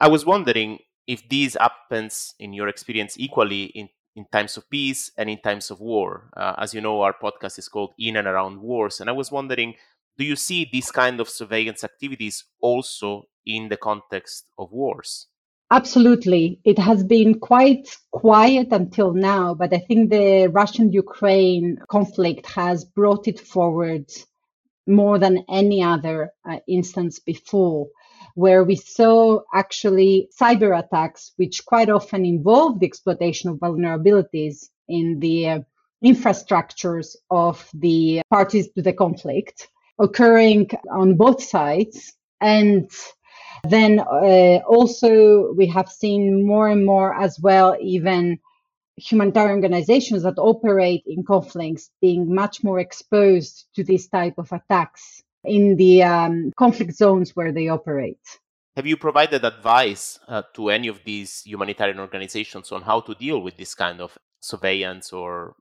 I 0.00 0.08
was 0.08 0.26
wondering 0.26 0.80
if 1.06 1.28
this 1.28 1.56
happens, 1.58 2.34
in 2.40 2.52
your 2.52 2.66
experience, 2.66 3.14
equally 3.16 3.64
in, 3.64 3.88
in 4.18 4.26
times 4.32 4.56
of 4.56 4.68
peace 4.68 5.12
and 5.16 5.30
in 5.30 5.38
times 5.38 5.70
of 5.70 5.80
war. 5.80 6.30
Uh, 6.36 6.54
as 6.58 6.74
you 6.74 6.80
know, 6.80 7.00
our 7.02 7.14
podcast 7.14 7.58
is 7.58 7.68
called 7.68 7.94
In 7.98 8.16
and 8.16 8.26
Around 8.26 8.60
Wars. 8.60 9.00
And 9.00 9.08
I 9.08 9.12
was 9.12 9.30
wondering 9.30 9.74
do 10.18 10.24
you 10.24 10.34
see 10.34 10.68
these 10.70 10.90
kind 10.90 11.20
of 11.20 11.28
surveillance 11.28 11.84
activities 11.84 12.44
also 12.60 13.28
in 13.46 13.68
the 13.68 13.76
context 13.76 14.50
of 14.58 14.72
wars? 14.72 15.28
Absolutely. 15.70 16.58
It 16.64 16.78
has 16.78 17.04
been 17.04 17.38
quite 17.38 17.86
quiet 18.10 18.68
until 18.72 19.12
now, 19.12 19.54
but 19.54 19.72
I 19.72 19.78
think 19.78 20.10
the 20.10 20.48
Russian 20.48 20.90
Ukraine 20.92 21.78
conflict 21.88 22.46
has 22.46 22.84
brought 22.84 23.28
it 23.28 23.38
forward 23.38 24.06
more 24.88 25.18
than 25.18 25.44
any 25.48 25.82
other 25.82 26.32
uh, 26.48 26.58
instance 26.66 27.20
before, 27.20 27.86
where 28.38 28.62
we 28.62 28.76
saw 28.76 29.40
actually 29.52 30.28
cyber 30.40 30.78
attacks, 30.78 31.32
which 31.38 31.66
quite 31.66 31.90
often 31.90 32.24
involve 32.24 32.78
the 32.78 32.86
exploitation 32.86 33.50
of 33.50 33.56
vulnerabilities 33.56 34.68
in 34.86 35.18
the 35.18 35.48
uh, 35.48 35.58
infrastructures 36.04 37.16
of 37.32 37.68
the 37.74 38.22
parties 38.30 38.68
to 38.70 38.80
the 38.80 38.92
conflict 38.92 39.66
occurring 39.98 40.70
on 40.88 41.16
both 41.16 41.42
sides. 41.42 42.12
And 42.40 42.88
then 43.64 43.98
uh, 43.98 44.60
also 44.68 45.52
we 45.54 45.66
have 45.66 45.88
seen 45.88 46.46
more 46.46 46.68
and 46.68 46.86
more 46.86 47.20
as 47.20 47.40
well, 47.40 47.76
even 47.80 48.38
humanitarian 48.96 49.56
organizations 49.56 50.22
that 50.22 50.38
operate 50.38 51.02
in 51.08 51.24
conflicts 51.24 51.90
being 52.00 52.32
much 52.32 52.62
more 52.62 52.78
exposed 52.78 53.66
to 53.74 53.82
this 53.82 54.06
type 54.06 54.34
of 54.38 54.52
attacks 54.52 55.24
in 55.44 55.76
the 55.76 56.02
um, 56.02 56.52
conflict 56.56 56.94
zones 56.94 57.34
where 57.34 57.52
they 57.52 57.68
operate. 57.68 58.20
Have 58.76 58.86
you 58.86 58.96
provided 58.96 59.44
advice 59.44 60.18
uh, 60.28 60.42
to 60.54 60.70
any 60.70 60.88
of 60.88 61.00
these 61.04 61.42
humanitarian 61.44 61.98
organizations 61.98 62.70
on 62.70 62.82
how 62.82 63.00
to 63.00 63.14
deal 63.14 63.40
with 63.40 63.56
this 63.56 63.74
kind 63.74 64.00
of 64.00 64.16
surveillance 64.40 65.12
or 65.12 65.56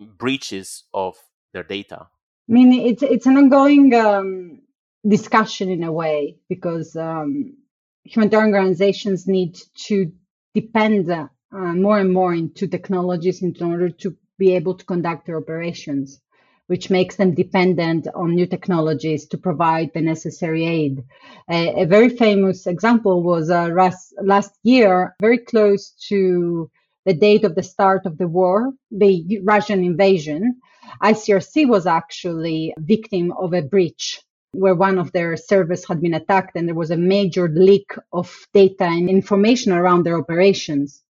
breaches 0.00 0.84
of 0.94 1.16
their 1.52 1.64
data? 1.64 2.06
I 2.48 2.52
mean, 2.52 2.72
it's 2.72 3.02
it's 3.02 3.26
an 3.26 3.36
ongoing 3.36 3.92
um, 3.94 4.62
discussion 5.06 5.68
in 5.68 5.82
a 5.82 5.92
way 5.92 6.38
because 6.48 6.96
um, 6.96 7.56
humanitarian 8.04 8.54
organizations 8.54 9.26
need 9.26 9.58
to 9.86 10.12
depend 10.54 11.10
uh, 11.10 11.26
more 11.50 11.98
and 11.98 12.12
more 12.12 12.34
into 12.34 12.66
technologies 12.66 13.42
in 13.42 13.54
order 13.60 13.90
to 13.90 14.16
be 14.38 14.54
able 14.54 14.74
to 14.74 14.84
conduct 14.84 15.26
their 15.26 15.36
operations, 15.36 16.20
which 16.68 16.90
makes 16.90 17.16
them 17.16 17.34
dependent 17.34 18.06
on 18.14 18.34
new 18.34 18.46
technologies 18.46 19.26
to 19.26 19.36
provide 19.36 19.90
the 19.92 20.00
necessary 20.00 20.64
aid. 20.64 21.02
A, 21.50 21.82
a 21.82 21.86
very 21.86 22.10
famous 22.10 22.66
example 22.66 23.22
was 23.22 23.50
uh, 23.50 23.68
last, 23.68 24.14
last 24.22 24.52
year, 24.62 25.16
very 25.20 25.38
close 25.38 25.90
to 26.08 26.70
the 27.06 27.14
date 27.14 27.44
of 27.44 27.54
the 27.54 27.62
start 27.62 28.04
of 28.04 28.18
the 28.18 28.28
war, 28.28 28.72
the 28.90 29.40
Russian 29.42 29.82
invasion. 29.82 30.60
ICRC 31.02 31.66
was 31.66 31.86
actually 31.86 32.74
a 32.76 32.80
victim 32.80 33.32
of 33.32 33.54
a 33.54 33.62
breach 33.62 34.22
where 34.52 34.74
one 34.74 34.98
of 34.98 35.12
their 35.12 35.36
servers 35.36 35.86
had 35.86 36.00
been 36.00 36.14
attacked 36.14 36.56
and 36.56 36.68
there 36.68 36.74
was 36.74 36.90
a 36.90 36.96
major 36.96 37.48
leak 37.48 37.92
of 38.12 38.34
data 38.52 38.84
and 38.84 39.08
information 39.08 39.72
around 39.72 40.04
their 40.04 40.18
operations. 40.18 41.02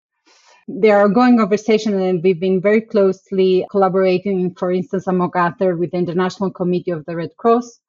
There 0.70 0.98
are 0.98 1.04
ongoing 1.04 1.38
conversations 1.38 1.94
and 1.94 2.22
we've 2.22 2.38
been 2.38 2.60
very 2.60 2.82
closely 2.82 3.66
collaborating, 3.70 4.54
for 4.54 4.70
instance, 4.70 5.06
among 5.06 5.32
other 5.34 5.74
with 5.76 5.92
the 5.92 5.96
International 5.96 6.50
Committee 6.50 6.90
of 6.90 7.06
the 7.06 7.16
Red 7.16 7.34
Cross, 7.38 7.80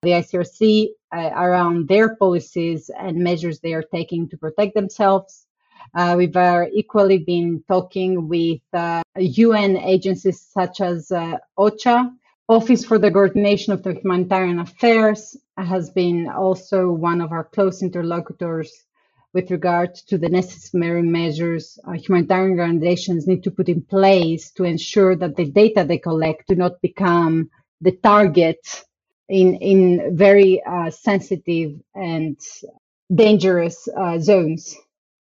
the 0.00 0.12
ICRC, 0.12 0.88
uh, 1.14 1.30
around 1.36 1.88
their 1.88 2.16
policies 2.16 2.90
and 2.98 3.18
measures 3.18 3.60
they 3.60 3.74
are 3.74 3.82
taking 3.82 4.30
to 4.30 4.38
protect 4.38 4.74
themselves. 4.74 5.46
Uh, 5.94 6.14
we've 6.16 6.34
uh, 6.34 6.64
equally 6.72 7.18
been 7.18 7.62
talking 7.68 8.26
with 8.28 8.62
UN 9.18 9.76
uh, 9.76 9.80
agencies 9.84 10.40
such 10.40 10.80
as 10.80 11.12
uh, 11.12 11.36
OCHA, 11.58 12.12
Office 12.48 12.82
for 12.82 12.98
the 12.98 13.10
Coordination 13.10 13.74
of 13.74 13.82
the 13.82 13.92
Humanitarian 13.92 14.58
Affairs 14.58 15.36
has 15.58 15.90
been 15.90 16.28
also 16.28 16.90
one 16.90 17.20
of 17.20 17.30
our 17.30 17.44
close 17.44 17.82
interlocutors 17.82 18.84
with 19.34 19.50
regard 19.50 19.94
to 19.94 20.18
the 20.18 20.28
necessary 20.28 21.02
measures 21.02 21.78
uh, 21.86 21.92
humanitarian 21.92 22.58
organizations 22.58 23.26
need 23.26 23.42
to 23.44 23.50
put 23.50 23.68
in 23.68 23.82
place 23.82 24.50
to 24.50 24.64
ensure 24.64 25.16
that 25.16 25.36
the 25.36 25.46
data 25.46 25.84
they 25.84 25.98
collect 25.98 26.48
do 26.48 26.54
not 26.54 26.80
become 26.82 27.50
the 27.80 27.92
target 27.92 28.84
in 29.28 29.56
in 29.56 30.16
very 30.16 30.62
uh, 30.64 30.90
sensitive 30.90 31.72
and 31.94 32.38
dangerous 33.14 33.88
uh, 33.96 34.18
zones 34.18 34.76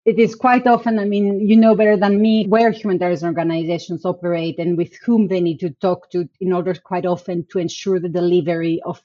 it 0.09 0.19
is 0.19 0.35
quite 0.35 0.67
often, 0.67 0.99
I 0.99 1.05
mean, 1.05 1.47
you 1.47 1.55
know 1.55 1.75
better 1.75 1.99
than 1.99 2.23
me 2.23 2.47
where 2.47 2.71
humanitarian 2.71 3.23
organizations 3.25 4.07
operate 4.07 4.59
and 4.59 4.75
with 4.79 4.97
whom 5.05 5.29
they 5.29 5.43
need 5.43 5.61
to 5.61 5.69
talk 5.69 6.11
to 6.13 6.27
in 6.41 6.51
order 6.55 6.73
quite 6.73 7.05
often 7.05 7.47
to 7.51 7.59
ensure 7.59 8.01
the 8.01 8.09
delivery 8.09 8.81
of 8.87 9.03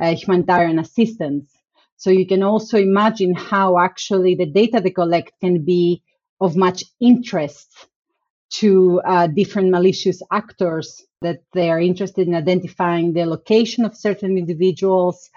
uh, 0.00 0.14
humanitarian 0.14 0.78
assistance. 0.78 1.57
So 1.98 2.10
you 2.10 2.26
can 2.26 2.44
also 2.44 2.78
imagine 2.78 3.34
how 3.34 3.76
actually 3.78 4.36
the 4.36 4.46
data 4.46 4.80
they 4.80 4.90
collect 4.90 5.32
can 5.40 5.64
be 5.64 6.02
of 6.40 6.56
much 6.56 6.84
interest 7.00 7.88
to 8.50 9.00
uh, 9.04 9.26
different 9.26 9.70
malicious 9.70 10.22
actors 10.32 11.04
that 11.22 11.40
they 11.52 11.68
are 11.68 11.80
interested 11.80 12.28
in 12.28 12.36
identifying 12.36 13.12
the 13.12 13.26
location 13.26 13.84
of 13.84 13.96
certain 13.96 14.38
individuals 14.38 15.28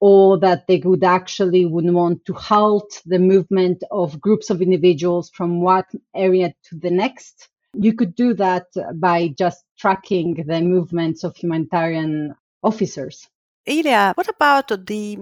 or 0.00 0.38
that 0.40 0.66
they 0.66 0.78
would 0.84 1.04
actually 1.04 1.64
would 1.64 1.88
want 1.88 2.24
to 2.24 2.32
halt 2.32 3.00
the 3.06 3.20
movement 3.20 3.84
of 3.92 4.20
groups 4.20 4.50
of 4.50 4.60
individuals 4.60 5.30
from 5.30 5.60
one 5.62 5.84
area 6.16 6.52
to 6.64 6.76
the 6.76 6.90
next. 6.90 7.48
You 7.74 7.94
could 7.94 8.16
do 8.16 8.34
that 8.34 8.66
by 8.96 9.28
just 9.38 9.62
tracking 9.78 10.34
the 10.48 10.60
movements 10.62 11.22
of 11.22 11.36
humanitarian 11.36 12.34
officers 12.64 13.28
Ilia, 13.68 14.14
what 14.16 14.28
about 14.28 14.68
the 14.86 15.18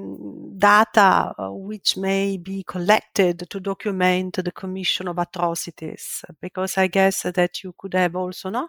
data 0.56 1.34
uh, 1.36 1.50
which 1.50 1.96
may 1.96 2.36
be 2.36 2.62
collected 2.62 3.44
to 3.50 3.58
document 3.58 4.36
the 4.36 4.52
commission 4.52 5.08
of 5.08 5.18
atrocities? 5.18 6.24
Because 6.40 6.78
I 6.78 6.86
guess 6.86 7.22
that 7.22 7.64
you 7.64 7.74
could 7.76 7.94
have 7.94 8.14
also 8.14 8.50
no 8.50 8.68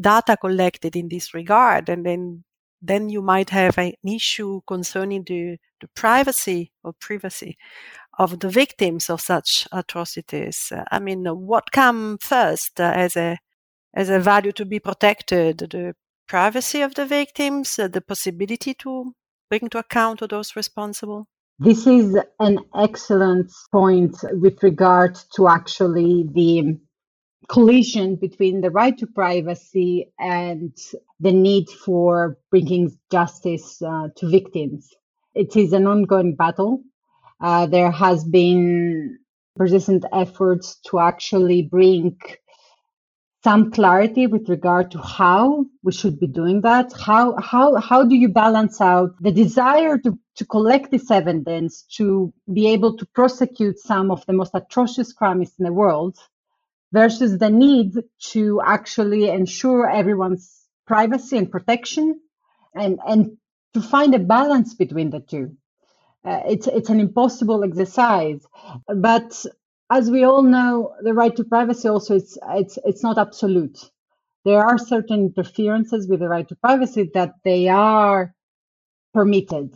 data 0.00 0.36
collected 0.36 0.94
in 0.94 1.08
this 1.08 1.34
regard, 1.34 1.88
and 1.88 2.06
then 2.06 2.44
then 2.80 3.08
you 3.08 3.20
might 3.20 3.50
have 3.50 3.76
an 3.78 3.94
issue 4.06 4.60
concerning 4.66 5.24
the, 5.26 5.56
the 5.80 5.88
privacy 5.96 6.70
or 6.84 6.92
privacy 6.92 7.58
of 8.18 8.38
the 8.38 8.48
victims 8.48 9.10
of 9.10 9.20
such 9.20 9.66
atrocities. 9.72 10.72
I 10.92 11.00
mean, 11.00 11.24
what 11.26 11.72
come 11.72 12.18
first 12.20 12.80
uh, 12.80 12.92
as 12.94 13.16
a 13.16 13.38
as 13.94 14.10
a 14.10 14.20
value 14.20 14.52
to 14.52 14.64
be 14.64 14.78
protected, 14.78 15.58
the 15.58 15.94
privacy 16.28 16.82
of 16.82 16.94
the 16.94 17.06
victims, 17.06 17.78
uh, 17.78 17.88
the 17.88 18.00
possibility 18.00 18.74
to 18.74 19.14
bring 19.48 19.68
to 19.70 19.78
account 19.78 20.20
those 20.28 20.54
responsible? 20.54 21.26
This 21.58 21.86
is 21.86 22.16
an 22.38 22.58
excellent 22.76 23.50
point 23.72 24.16
with 24.32 24.62
regard 24.62 25.18
to 25.34 25.48
actually 25.48 26.28
the 26.32 26.78
collision 27.48 28.16
between 28.16 28.60
the 28.60 28.70
right 28.70 28.96
to 28.98 29.06
privacy 29.06 30.12
and 30.20 30.76
the 31.18 31.32
need 31.32 31.68
for 31.84 32.38
bringing 32.50 32.96
justice 33.10 33.82
uh, 33.82 34.08
to 34.16 34.28
victims. 34.30 34.88
It 35.34 35.56
is 35.56 35.72
an 35.72 35.86
ongoing 35.86 36.36
battle. 36.36 36.82
Uh, 37.40 37.66
there 37.66 37.90
has 37.90 38.24
been 38.24 39.18
persistent 39.56 40.04
efforts 40.12 40.78
to 40.90 41.00
actually 41.00 41.62
bring 41.62 42.16
some 43.44 43.70
clarity 43.70 44.26
with 44.26 44.48
regard 44.48 44.90
to 44.90 44.98
how 44.98 45.64
we 45.82 45.92
should 45.92 46.18
be 46.18 46.26
doing 46.26 46.60
that. 46.62 46.92
How 46.92 47.36
how 47.36 47.76
how 47.76 48.04
do 48.04 48.16
you 48.16 48.28
balance 48.28 48.80
out 48.80 49.10
the 49.20 49.30
desire 49.32 49.96
to, 49.98 50.18
to 50.36 50.44
collect 50.44 50.90
this 50.90 51.10
evidence 51.10 51.82
to 51.96 52.32
be 52.52 52.68
able 52.68 52.96
to 52.96 53.06
prosecute 53.06 53.78
some 53.78 54.10
of 54.10 54.26
the 54.26 54.32
most 54.32 54.50
atrocious 54.54 55.12
crimes 55.12 55.52
in 55.58 55.64
the 55.64 55.72
world 55.72 56.16
versus 56.92 57.38
the 57.38 57.50
need 57.50 57.92
to 58.32 58.60
actually 58.64 59.28
ensure 59.28 59.88
everyone's 59.88 60.66
privacy 60.86 61.36
and 61.38 61.50
protection 61.50 62.20
and 62.74 62.98
and 63.06 63.36
to 63.74 63.82
find 63.82 64.14
a 64.14 64.18
balance 64.18 64.74
between 64.74 65.10
the 65.10 65.20
two. 65.20 65.56
Uh, 66.24 66.42
it's 66.48 66.66
it's 66.66 66.90
an 66.90 66.98
impossible 66.98 67.62
exercise, 67.62 68.44
but 68.88 69.46
as 69.90 70.10
we 70.10 70.24
all 70.24 70.42
know, 70.42 70.94
the 71.02 71.14
right 71.14 71.34
to 71.36 71.44
privacy 71.44 71.88
also 71.88 72.16
it's 72.16 72.38
it's 72.50 72.78
it's 72.84 73.02
not 73.02 73.18
absolute. 73.18 73.90
There 74.44 74.60
are 74.60 74.78
certain 74.78 75.26
interferences 75.26 76.08
with 76.08 76.20
the 76.20 76.28
right 76.28 76.48
to 76.48 76.56
privacy 76.56 77.10
that 77.14 77.34
they 77.44 77.68
are 77.68 78.34
permitted, 79.14 79.74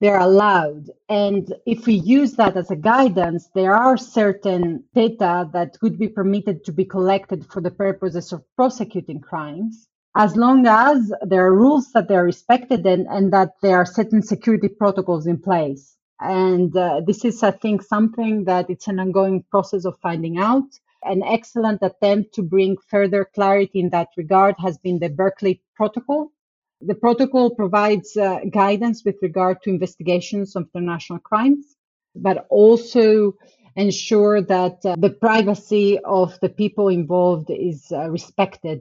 they're 0.00 0.18
allowed, 0.18 0.90
and 1.08 1.54
if 1.66 1.86
we 1.86 1.94
use 1.94 2.32
that 2.34 2.56
as 2.56 2.70
a 2.70 2.76
guidance, 2.76 3.48
there 3.54 3.74
are 3.74 3.96
certain 3.96 4.84
data 4.94 5.48
that 5.52 5.78
could 5.80 5.98
be 5.98 6.08
permitted 6.08 6.64
to 6.64 6.72
be 6.72 6.84
collected 6.84 7.46
for 7.46 7.60
the 7.60 7.70
purposes 7.70 8.32
of 8.32 8.44
prosecuting 8.56 9.20
crimes. 9.20 9.88
As 10.16 10.36
long 10.36 10.66
as 10.66 11.12
there 11.22 11.46
are 11.46 11.54
rules 11.54 11.92
that 11.92 12.08
they're 12.08 12.24
respected 12.24 12.86
and, 12.86 13.06
and 13.08 13.32
that 13.32 13.54
there 13.62 13.78
are 13.78 13.86
certain 13.86 14.22
security 14.22 14.68
protocols 14.68 15.26
in 15.26 15.38
place. 15.38 15.96
And 16.24 16.74
uh, 16.74 17.02
this 17.06 17.22
is, 17.22 17.42
I 17.42 17.50
think, 17.50 17.82
something 17.82 18.44
that 18.44 18.70
it's 18.70 18.88
an 18.88 18.98
ongoing 18.98 19.44
process 19.50 19.84
of 19.84 19.98
finding 20.00 20.38
out. 20.38 20.64
An 21.02 21.22
excellent 21.22 21.80
attempt 21.82 22.34
to 22.34 22.42
bring 22.42 22.78
further 22.88 23.28
clarity 23.34 23.80
in 23.80 23.90
that 23.90 24.08
regard 24.16 24.54
has 24.58 24.78
been 24.78 24.98
the 24.98 25.10
Berkeley 25.10 25.60
Protocol. 25.76 26.32
The 26.80 26.94
protocol 26.94 27.54
provides 27.54 28.16
uh, 28.16 28.40
guidance 28.50 29.04
with 29.04 29.16
regard 29.20 29.60
to 29.62 29.70
investigations 29.70 30.56
of 30.56 30.66
international 30.74 31.18
crimes, 31.18 31.76
but 32.16 32.46
also 32.48 33.34
ensure 33.76 34.40
that 34.40 34.78
uh, 34.86 34.96
the 34.96 35.10
privacy 35.10 35.98
of 36.06 36.40
the 36.40 36.48
people 36.48 36.88
involved 36.88 37.50
is 37.50 37.92
uh, 37.92 38.08
respected. 38.08 38.80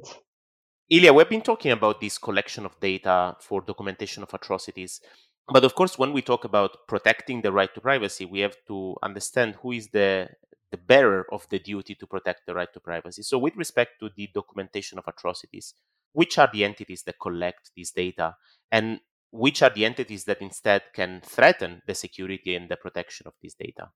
Ilia, 0.90 1.12
we've 1.12 1.28
been 1.28 1.42
talking 1.42 1.72
about 1.72 2.00
this 2.00 2.18
collection 2.18 2.66
of 2.66 2.80
data 2.80 3.36
for 3.42 3.62
documentation 3.62 4.24
of 4.24 4.34
atrocities. 4.34 5.02
But 5.48 5.64
of 5.64 5.76
course, 5.76 5.98
when 5.98 6.14
we 6.14 6.22
talk 6.22 6.46
about 6.46 6.88
protecting 6.88 7.42
the 7.42 7.52
right 7.52 7.74
to 7.74 7.82
privacy, 7.82 8.26
we 8.26 8.40
have 8.40 8.56
to 8.68 8.96
understand 9.04 9.56
who 9.62 9.72
is 9.72 9.90
the 9.90 10.30
the 10.74 10.78
bearer 10.78 11.28
of 11.32 11.48
the 11.50 11.60
duty 11.60 11.94
to 11.94 12.08
protect 12.08 12.48
the 12.48 12.54
right 12.56 12.74
to 12.74 12.80
privacy. 12.80 13.22
So, 13.22 13.38
with 13.38 13.56
respect 13.56 14.00
to 14.00 14.10
the 14.16 14.28
documentation 14.34 14.98
of 14.98 15.08
atrocities, 15.08 15.76
which 16.14 16.40
are 16.40 16.50
the 16.52 16.66
entities 16.66 17.04
that 17.04 17.20
collect 17.20 17.70
this 17.78 17.92
data, 17.92 18.38
and 18.72 19.00
which 19.30 19.62
are 19.62 19.70
the 19.70 19.86
entities 19.86 20.24
that 20.24 20.42
instead 20.42 20.82
can 20.94 21.22
threaten 21.22 21.84
the 21.86 21.94
security 21.94 22.56
and 22.56 22.70
the 22.70 22.76
protection 22.76 23.28
of 23.28 23.34
this 23.44 23.54
data? 23.54 23.92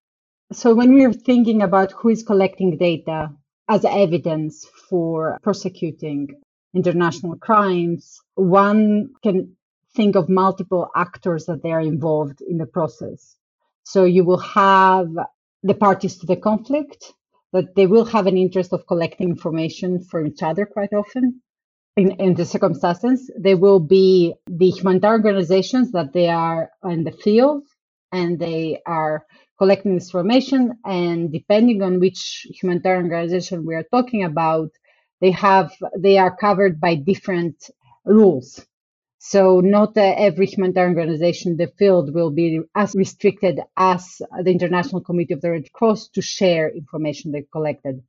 So, 0.51 0.75
when 0.75 0.93
we're 0.93 1.13
thinking 1.13 1.63
about 1.63 1.93
who 1.93 2.09
is 2.09 2.21
collecting 2.21 2.77
data 2.77 3.31
as 3.67 3.83
evidence 3.83 4.63
for 4.87 5.39
prosecuting 5.41 6.27
international 6.75 7.37
crimes, 7.37 8.21
one 8.35 9.09
can 9.23 9.56
think 9.97 10.15
of 10.17 10.29
multiple 10.29 10.89
actors 10.95 11.47
that 11.47 11.63
they 11.63 11.73
are 11.73 11.81
involved 11.95 12.41
in 12.41 12.57
the 12.59 12.67
process. 12.67 13.37
So 13.85 14.05
you 14.05 14.25
will 14.25 14.39
have 14.39 15.09
the 15.63 15.75
parties 15.75 16.17
to 16.19 16.27
the 16.27 16.37
conflict, 16.37 17.13
that 17.53 17.75
they 17.75 17.87
will 17.87 18.05
have 18.05 18.27
an 18.27 18.37
interest 18.37 18.73
of 18.73 18.87
collecting 18.87 19.29
information 19.29 20.01
from 20.09 20.27
each 20.27 20.43
other 20.43 20.65
quite 20.67 20.93
often. 20.93 21.27
in, 21.97 22.11
in 22.13 22.35
the 22.35 22.45
circumstances. 22.45 23.31
There 23.37 23.57
will 23.57 23.79
be 23.79 24.35
the 24.47 24.69
humanitarian 24.71 25.25
organizations 25.25 25.91
that 25.93 26.13
they 26.13 26.29
are 26.29 26.71
in 26.85 27.03
the 27.05 27.11
field 27.11 27.63
and 28.11 28.39
they 28.39 28.81
are 28.85 29.25
collecting 29.59 29.95
this 29.95 30.07
information. 30.07 30.77
And 30.85 31.31
depending 31.31 31.81
on 31.83 31.99
which 31.99 32.47
humanitarian 32.51 33.05
organization 33.05 33.65
we 33.65 33.75
are 33.75 33.85
talking 33.91 34.23
about, 34.23 34.71
they 35.21 35.31
have 35.31 35.71
they 35.97 36.17
are 36.17 36.35
covered 36.35 36.79
by 36.81 36.95
different 36.95 37.69
rules. 38.05 38.65
So 39.19 39.59
not 39.59 39.97
every 39.97 40.45
humanitarian 40.45 40.97
organization 40.97 41.51
in 41.51 41.57
the 41.57 41.67
field 41.67 42.13
will 42.13 42.29
be 42.29 42.61
as 42.75 42.93
restricted 42.95 43.59
as 43.75 44.21
the 44.43 44.51
International 44.51 45.01
Committee 45.01 45.33
of 45.33 45.41
the 45.41 45.51
Red 45.51 45.71
Cross 45.73 46.09
to 46.09 46.21
share 46.21 46.69
information 46.69 47.31
they 47.31 47.45
collected. 47.51 48.03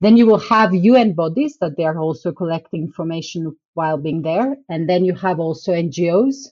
Then 0.00 0.16
you 0.16 0.26
will 0.26 0.38
have 0.38 0.74
UN 0.74 1.12
bodies 1.12 1.58
that 1.60 1.76
they 1.76 1.84
are 1.84 1.98
also 1.98 2.32
collecting 2.32 2.82
information 2.82 3.56
while 3.74 3.98
being 3.98 4.22
there. 4.22 4.56
And 4.68 4.88
then 4.88 5.04
you 5.04 5.14
have 5.14 5.38
also 5.38 5.72
NGOs, 5.72 6.48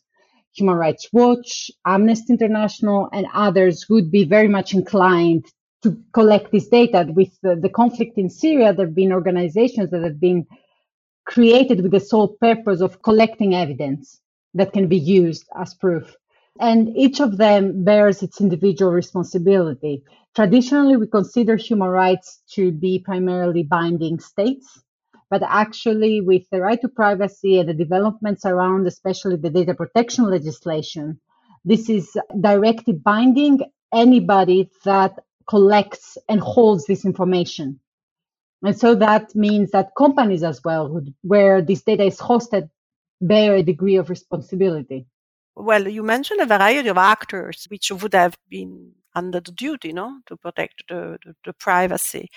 Human 0.52 0.76
Rights 0.76 1.08
Watch, 1.12 1.70
Amnesty 1.86 2.32
International, 2.32 3.08
and 3.12 3.26
others 3.32 3.86
would 3.88 4.10
be 4.10 4.24
very 4.24 4.48
much 4.48 4.74
inclined 4.74 5.46
to 5.82 5.96
collect 6.12 6.52
this 6.52 6.68
data. 6.68 7.06
With 7.08 7.30
the, 7.42 7.56
the 7.56 7.68
conflict 7.70 8.18
in 8.18 8.28
Syria, 8.28 8.72
there 8.72 8.86
have 8.86 8.94
been 8.94 9.12
organizations 9.12 9.90
that 9.90 10.02
have 10.02 10.20
been 10.20 10.46
created 11.28 11.82
with 11.82 11.92
the 11.92 12.00
sole 12.00 12.28
purpose 12.40 12.80
of 12.80 13.02
collecting 13.02 13.54
evidence 13.54 14.18
that 14.54 14.72
can 14.72 14.88
be 14.88 14.98
used 14.98 15.46
as 15.54 15.74
proof. 15.74 16.16
And 16.58 16.96
each 16.96 17.20
of 17.20 17.36
them 17.36 17.84
bears 17.84 18.22
its 18.22 18.40
individual 18.40 18.90
responsibility. 18.90 20.02
Traditionally, 20.34 20.96
we 20.96 21.06
consider 21.06 21.56
human 21.56 21.90
rights 21.90 22.40
to 22.54 22.72
be 22.72 22.98
primarily 22.98 23.62
binding 23.62 24.18
states, 24.18 24.82
but 25.30 25.42
actually, 25.42 26.22
with 26.22 26.44
the 26.50 26.60
right 26.60 26.80
to 26.80 26.88
privacy 26.88 27.60
and 27.60 27.68
the 27.68 27.74
developments 27.74 28.46
around, 28.46 28.86
especially 28.86 29.36
the 29.36 29.50
data 29.50 29.74
protection 29.74 30.24
legislation, 30.24 31.20
this 31.64 31.90
is 31.90 32.16
directly 32.40 32.94
binding 32.94 33.60
anybody 33.92 34.70
that 34.86 35.12
collects 35.46 36.16
and 36.28 36.40
holds 36.40 36.86
this 36.86 37.04
information. 37.04 37.78
And 38.62 38.76
so 38.76 38.94
that 38.96 39.34
means 39.34 39.70
that 39.70 39.94
companies 39.96 40.42
as 40.42 40.60
well, 40.64 41.00
where 41.22 41.62
this 41.62 41.82
data 41.82 42.04
is 42.04 42.18
hosted, 42.18 42.68
bear 43.20 43.56
a 43.56 43.62
degree 43.62 43.96
of 43.96 44.10
responsibility. 44.10 45.06
Well, 45.54 45.88
you 45.88 46.02
mentioned 46.02 46.40
a 46.40 46.46
variety 46.46 46.88
of 46.88 46.98
actors 46.98 47.66
which 47.68 47.90
would 47.90 48.14
have 48.14 48.36
been 48.48 48.92
under 49.14 49.40
the 49.40 49.52
duty, 49.52 49.92
no, 49.92 50.20
to 50.26 50.36
protect 50.36 50.84
the, 50.88 51.18
the, 51.24 51.34
the 51.44 51.52
privacy 51.52 52.28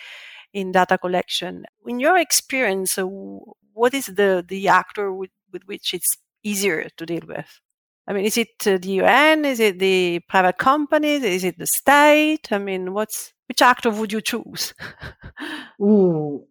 in 0.53 0.71
data 0.71 0.97
collection. 0.97 1.65
In 1.85 1.99
your 1.99 2.17
experience, 2.17 2.97
uh, 2.97 3.05
what 3.05 3.93
is 3.93 4.07
the 4.07 4.43
the 4.47 4.67
actor 4.67 5.13
with, 5.13 5.31
with 5.51 5.63
which 5.65 5.93
it's 5.93 6.17
easier 6.43 6.89
to 6.97 7.05
deal 7.05 7.23
with? 7.27 7.59
I 8.07 8.13
mean, 8.13 8.25
is 8.25 8.37
it 8.37 8.49
uh, 8.65 8.77
the 8.77 8.89
UN? 9.03 9.45
Is 9.45 9.59
it 9.59 9.79
the 9.79 10.19
private 10.27 10.57
companies? 10.57 11.23
Is 11.23 11.43
it 11.43 11.57
the 11.57 11.67
state? 11.67 12.51
I 12.51 12.57
mean, 12.57 12.93
what's 12.93 13.33
which 13.51 13.61
actor 13.61 13.89
would 13.89 14.13
you 14.13 14.21
choose? 14.21 14.73
Ooh, 15.81 16.47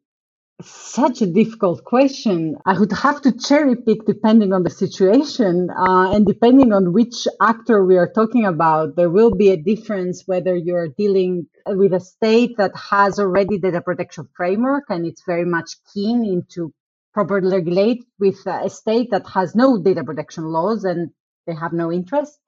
such 0.60 1.22
a 1.22 1.26
difficult 1.26 1.82
question. 1.82 2.58
I 2.66 2.78
would 2.78 2.92
have 2.92 3.22
to 3.22 3.32
cherry 3.32 3.74
pick 3.74 4.04
depending 4.04 4.52
on 4.52 4.64
the 4.64 4.68
situation 4.68 5.70
uh, 5.70 6.12
and 6.14 6.26
depending 6.26 6.74
on 6.74 6.92
which 6.92 7.26
actor 7.40 7.86
we 7.86 7.96
are 7.96 8.12
talking 8.12 8.44
about. 8.44 8.96
There 8.96 9.08
will 9.08 9.34
be 9.34 9.48
a 9.48 9.56
difference 9.56 10.24
whether 10.26 10.54
you're 10.54 10.88
dealing 10.88 11.46
with 11.66 11.94
a 11.94 12.00
state 12.00 12.58
that 12.58 12.72
has 12.76 13.18
already 13.18 13.56
data 13.56 13.80
protection 13.80 14.28
framework 14.36 14.84
and 14.90 15.06
it's 15.06 15.22
very 15.26 15.46
much 15.46 15.70
keen 15.94 16.26
into 16.26 16.70
properly 17.14 17.50
regulate 17.50 18.04
with 18.18 18.36
a 18.46 18.68
state 18.68 19.08
that 19.10 19.26
has 19.26 19.54
no 19.54 19.82
data 19.82 20.04
protection 20.04 20.44
laws 20.44 20.84
and 20.84 21.08
they 21.46 21.54
have 21.54 21.72
no 21.72 21.90
interest. 21.90 22.38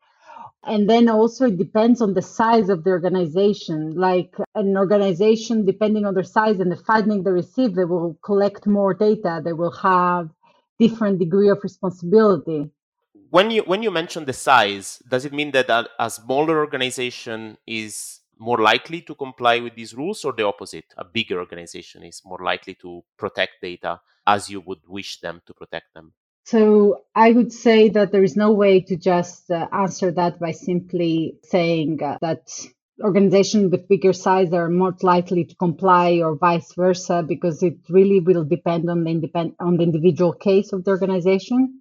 And 0.64 0.88
then 0.88 1.08
also 1.08 1.46
it 1.46 1.58
depends 1.58 2.00
on 2.00 2.14
the 2.14 2.22
size 2.22 2.68
of 2.68 2.84
the 2.84 2.90
organization. 2.90 3.94
Like 3.96 4.34
an 4.54 4.76
organization, 4.76 5.66
depending 5.66 6.04
on 6.06 6.14
their 6.14 6.22
size 6.22 6.60
and 6.60 6.70
the 6.70 6.76
funding 6.76 7.24
they 7.24 7.32
receive, 7.32 7.74
they 7.74 7.84
will 7.84 8.16
collect 8.24 8.66
more 8.66 8.94
data. 8.94 9.40
They 9.44 9.52
will 9.52 9.72
have 9.72 10.30
different 10.78 11.18
degree 11.18 11.50
of 11.50 11.58
responsibility. 11.62 12.70
When 13.30 13.50
you 13.50 13.62
when 13.62 13.82
you 13.82 13.90
mention 13.90 14.24
the 14.24 14.32
size, 14.34 15.02
does 15.08 15.24
it 15.24 15.32
mean 15.32 15.50
that 15.52 15.68
a, 15.68 15.88
a 15.98 16.10
smaller 16.10 16.58
organization 16.58 17.56
is 17.66 18.20
more 18.38 18.58
likely 18.58 19.00
to 19.02 19.14
comply 19.14 19.58
with 19.60 19.74
these 19.74 19.94
rules, 19.94 20.24
or 20.24 20.32
the 20.32 20.44
opposite? 20.44 20.84
A 20.96 21.04
bigger 21.04 21.38
organization 21.38 22.02
is 22.02 22.22
more 22.24 22.40
likely 22.44 22.74
to 22.74 23.02
protect 23.16 23.62
data 23.62 24.00
as 24.26 24.50
you 24.50 24.60
would 24.60 24.80
wish 24.86 25.20
them 25.20 25.40
to 25.46 25.54
protect 25.54 25.94
them. 25.94 26.12
So 26.44 27.02
I 27.14 27.32
would 27.32 27.52
say 27.52 27.88
that 27.90 28.12
there 28.12 28.24
is 28.24 28.36
no 28.36 28.52
way 28.52 28.80
to 28.80 28.96
just 28.96 29.50
uh, 29.50 29.68
answer 29.72 30.10
that 30.12 30.40
by 30.40 30.52
simply 30.52 31.38
saying 31.44 32.02
uh, 32.02 32.18
that 32.20 32.50
organizations 33.02 33.70
with 33.70 33.88
bigger 33.88 34.12
size 34.12 34.52
are 34.52 34.68
more 34.68 34.94
likely 35.02 35.44
to 35.44 35.54
comply 35.56 36.20
or 36.22 36.36
vice 36.36 36.72
versa 36.74 37.24
because 37.26 37.62
it 37.62 37.76
really 37.88 38.20
will 38.20 38.44
depend 38.44 38.90
on 38.90 39.04
the 39.04 39.10
independ- 39.10 39.54
on 39.60 39.76
the 39.76 39.82
individual 39.82 40.32
case 40.32 40.72
of 40.72 40.84
the 40.84 40.90
organization. 40.90 41.80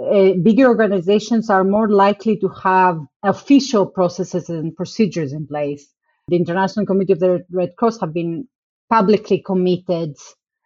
Uh, 0.00 0.32
bigger 0.42 0.66
organizations 0.66 1.50
are 1.50 1.64
more 1.64 1.88
likely 1.88 2.36
to 2.38 2.48
have 2.48 2.98
official 3.22 3.86
processes 3.86 4.48
and 4.48 4.74
procedures 4.76 5.32
in 5.32 5.46
place. 5.46 5.86
The 6.28 6.36
International 6.36 6.86
Committee 6.86 7.12
of 7.12 7.20
the 7.20 7.44
Red 7.50 7.76
Cross 7.76 8.00
have 8.00 8.12
been 8.12 8.48
publicly 8.88 9.42
committed 9.44 10.16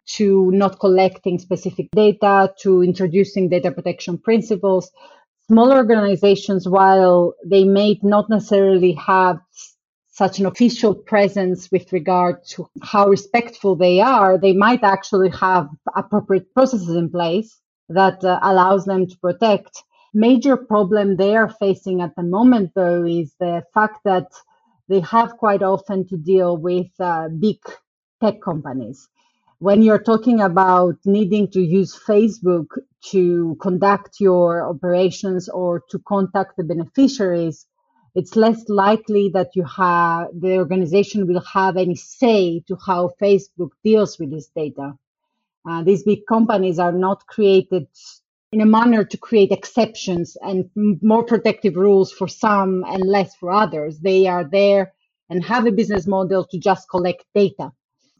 to 0.05 0.51
not 0.51 0.79
collecting 0.79 1.39
specific 1.39 1.89
data, 1.91 2.53
to 2.61 2.83
introducing 2.83 3.49
data 3.49 3.71
protection 3.71 4.17
principles. 4.17 4.91
Smaller 5.47 5.77
organizations, 5.77 6.67
while 6.67 7.33
they 7.45 7.63
may 7.63 7.99
not 8.01 8.29
necessarily 8.29 8.93
have 8.93 9.39
such 10.07 10.39
an 10.39 10.45
official 10.45 10.95
presence 10.95 11.69
with 11.71 11.91
regard 11.91 12.37
to 12.45 12.67
how 12.81 13.07
respectful 13.07 13.75
they 13.75 13.99
are, 13.99 14.37
they 14.37 14.53
might 14.53 14.83
actually 14.83 15.29
have 15.29 15.67
appropriate 15.95 16.53
processes 16.53 16.95
in 16.95 17.09
place 17.09 17.59
that 17.89 18.23
uh, 18.23 18.39
allows 18.41 18.85
them 18.85 19.05
to 19.05 19.17
protect. 19.17 19.83
Major 20.13 20.55
problem 20.55 21.17
they 21.17 21.35
are 21.35 21.49
facing 21.49 22.01
at 22.01 22.15
the 22.15 22.23
moment, 22.23 22.71
though, 22.75 23.03
is 23.03 23.35
the 23.39 23.63
fact 23.73 23.99
that 24.05 24.27
they 24.87 25.01
have 25.01 25.37
quite 25.37 25.61
often 25.61 26.07
to 26.07 26.15
deal 26.15 26.55
with 26.55 26.87
uh, 26.99 27.27
big 27.27 27.57
tech 28.21 28.41
companies 28.41 29.09
when 29.59 29.81
you're 29.81 30.03
talking 30.03 30.41
about 30.41 30.95
needing 31.05 31.49
to 31.51 31.61
use 31.61 31.97
Facebook 31.97 32.67
to 33.11 33.57
conduct 33.61 34.19
your 34.19 34.67
operations 34.67 35.47
or 35.47 35.81
to 35.89 35.99
contact 35.99 36.57
the 36.57 36.63
beneficiaries, 36.63 37.65
it's 38.15 38.35
less 38.35 38.67
likely 38.69 39.29
that 39.33 39.49
you 39.55 39.63
have 39.63 40.27
the 40.39 40.57
organization 40.57 41.27
will 41.27 41.41
have 41.41 41.77
any 41.77 41.95
say 41.95 42.61
to 42.67 42.77
how 42.85 43.11
Facebook 43.21 43.71
deals 43.83 44.19
with 44.19 44.31
this 44.31 44.47
data. 44.55 44.93
Uh, 45.67 45.83
these 45.83 46.03
big 46.03 46.25
companies 46.27 46.79
are 46.79 46.91
not 46.91 47.25
created 47.27 47.87
in 48.51 48.61
a 48.61 48.65
manner 48.65 49.03
to 49.03 49.17
create 49.17 49.51
exceptions 49.51 50.37
and 50.41 50.69
more 50.75 51.23
protective 51.23 51.75
rules 51.75 52.11
for 52.11 52.27
some 52.27 52.83
and 52.87 53.03
less 53.03 53.35
for 53.35 53.51
others. 53.51 53.99
They 53.99 54.27
are 54.27 54.43
there 54.43 54.93
and 55.29 55.43
have 55.43 55.65
a 55.65 55.71
business 55.71 56.07
model 56.07 56.45
to 56.45 56.57
just 56.57 56.89
collect 56.89 57.25
data 57.33 57.71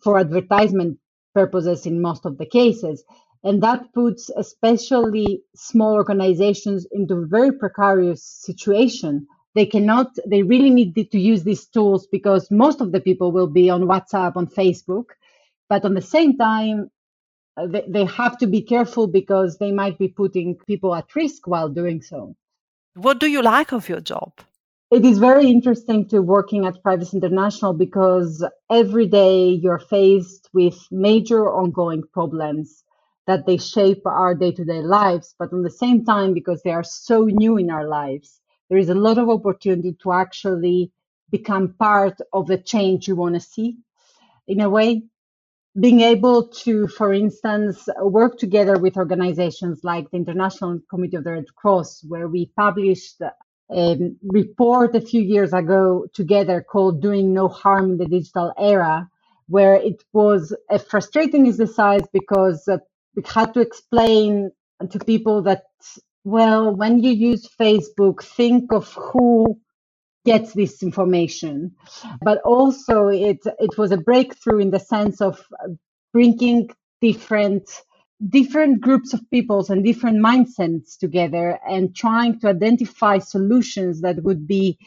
for 0.02 0.20
advertisement 0.20 0.98
purposes 1.40 1.86
in 1.86 2.02
most 2.02 2.26
of 2.26 2.40
the 2.40 2.50
cases. 2.60 3.04
And 3.44 3.62
that 3.62 3.94
puts 3.94 4.32
especially 4.32 5.44
small 5.56 5.94
organizations 5.94 6.88
into 6.92 7.14
a 7.18 7.28
very 7.28 7.52
precarious 7.52 8.24
situation. 8.24 9.28
They 9.54 9.68
cannot, 9.68 10.08
they 10.26 10.42
really 10.42 10.72
need 10.72 10.96
to 10.96 11.20
use 11.20 11.44
these 11.44 11.68
tools 11.68 12.08
because 12.08 12.50
most 12.50 12.82
of 12.82 12.92
the 12.92 13.00
people 13.00 13.32
will 13.32 13.52
be 13.62 13.70
on 13.70 13.84
WhatsApp, 13.84 14.36
on 14.36 14.48
Facebook. 14.48 15.08
But 15.70 15.86
on 15.86 15.94
the 15.94 16.02
same 16.02 16.38
time, 16.38 16.90
uh, 17.58 17.68
they, 17.68 17.84
they 17.88 18.06
have 18.06 18.38
to 18.40 18.48
be 18.48 18.62
careful 18.62 19.06
because 19.08 19.58
they 19.60 19.72
might 19.72 19.98
be 20.00 20.08
putting 20.08 20.58
people 20.68 20.96
at 20.96 21.16
risk 21.16 21.48
while 21.48 21.70
doing 21.70 22.02
so. 22.02 22.36
What 22.96 23.20
do 23.20 23.28
you 23.28 23.42
like 23.42 23.72
of 23.74 23.88
your 23.90 24.02
job? 24.02 24.32
It 24.92 25.04
is 25.04 25.18
very 25.18 25.48
interesting 25.48 26.08
to 26.10 26.22
working 26.22 26.66
at 26.66 26.82
Privacy 26.84 27.18
International 27.18 27.74
because 27.74 28.46
every 28.70 29.08
day 29.08 29.50
you're 29.50 29.80
faced 29.80 30.50
with 30.54 30.78
major 30.92 31.50
ongoing 31.52 32.04
problems 32.14 32.84
that 33.26 33.46
they 33.48 33.58
shape 33.58 34.06
our 34.06 34.36
day-to-day 34.36 34.82
lives. 34.82 35.34
But 35.40 35.52
at 35.52 35.64
the 35.64 35.72
same 35.72 36.06
time, 36.06 36.34
because 36.34 36.62
they 36.62 36.72
are 36.72 36.84
so 36.84 37.26
new 37.26 37.58
in 37.58 37.72
our 37.72 37.88
lives, 37.88 38.40
there 38.70 38.78
is 38.78 38.90
a 38.90 38.96
lot 38.96 39.18
of 39.18 39.30
opportunity 39.30 39.98
to 40.04 40.12
actually 40.12 40.92
become 41.32 41.74
part 41.80 42.20
of 42.34 42.46
the 42.46 42.58
change 42.58 43.08
you 43.08 43.16
want 43.16 43.34
to 43.34 43.42
see. 43.42 43.78
In 44.48 44.62
a 44.62 44.70
way, 44.70 45.04
being 45.80 46.02
able 46.02 46.48
to, 46.48 46.88
for 46.88 47.12
instance, 47.12 47.90
work 48.00 48.38
together 48.38 48.78
with 48.78 48.98
organizations 48.98 49.80
like 49.84 50.10
the 50.12 50.18
International 50.18 50.80
Committee 50.90 51.18
of 51.18 51.24
the 51.24 51.32
Red 51.32 51.56
Cross, 51.56 52.06
where 52.08 52.28
we 52.28 52.52
published 52.56 53.22
um, 53.70 54.18
report 54.24 54.96
a 54.96 55.02
few 55.02 55.22
years 55.22 55.54
ago 55.54 56.08
together 56.14 56.62
called 56.62 57.02
Doing 57.02 57.34
No 57.34 57.48
Harm 57.48 57.92
in 57.92 57.98
the 57.98 58.06
Digital 58.06 58.54
Era, 58.58 59.10
where 59.48 59.76
it 59.76 60.04
was 60.14 60.56
a 60.70 60.80
frustrating 60.80 61.48
exercise 61.48 62.04
because 62.14 62.68
uh, 62.68 62.78
we 63.16 63.24
had 63.26 63.54
to 63.54 63.62
explain 63.62 64.52
to 64.90 65.00
people 65.00 65.42
that, 65.44 65.64
well, 66.24 66.76
when 66.76 67.04
you 67.04 67.12
use 67.12 67.48
Facebook, 67.60 68.24
think 68.24 68.72
of 68.72 68.92
who 68.94 69.60
gets 70.26 70.54
this 70.54 70.82
information. 70.82 71.76
But 72.22 72.42
also, 72.42 73.08
it, 73.08 73.40
it 73.60 73.78
was 73.78 73.92
a 73.92 73.98
breakthrough 73.98 74.60
in 74.60 74.72
the 74.72 74.80
sense 74.80 75.22
of 75.22 75.42
bringing 76.12 76.70
different 77.02 77.70
different 78.30 78.82
groups 78.82 79.14
of 79.14 79.30
peoples 79.30 79.70
and 79.70 79.84
different 79.84 80.18
mindsets 80.18 80.98
together 80.98 81.60
and 81.68 81.96
trying 81.96 82.40
to 82.40 82.48
identify 82.48 83.18
solutions 83.18 84.02
that 84.02 84.24
would 84.24 84.48
be 84.48 84.78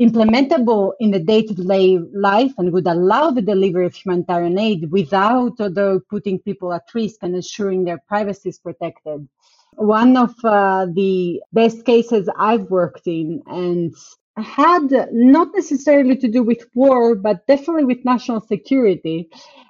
implementable 0.00 0.92
in 1.00 1.10
the 1.10 1.18
day-to-day 1.18 1.98
life 2.12 2.52
and 2.58 2.72
would 2.72 2.86
allow 2.86 3.30
the 3.30 3.40
delivery 3.40 3.86
of 3.86 3.94
humanitarian 3.94 4.58
aid 4.58 4.90
without 4.90 5.52
although 5.58 5.98
putting 6.10 6.38
people 6.40 6.72
at 6.72 6.82
risk 6.94 7.16
and 7.22 7.34
ensuring 7.34 7.84
their 7.84 8.02
privacy 8.06 8.50
is 8.50 8.58
protected. 8.58 9.26
One 9.72 10.16
of 10.16 10.34
uh, 10.44 10.86
the 10.92 11.40
best 11.52 11.84
cases 11.86 12.28
i've 12.36 12.70
worked 12.70 13.06
in 13.06 13.42
and 13.46 13.94
had 14.36 15.08
not 15.12 15.48
necessarily 15.54 16.16
to 16.16 16.28
do 16.28 16.42
with 16.42 16.66
war 16.74 17.14
but 17.14 17.46
definitely 17.46 17.84
with 17.84 18.04
national 18.04 18.40
security 18.40 19.28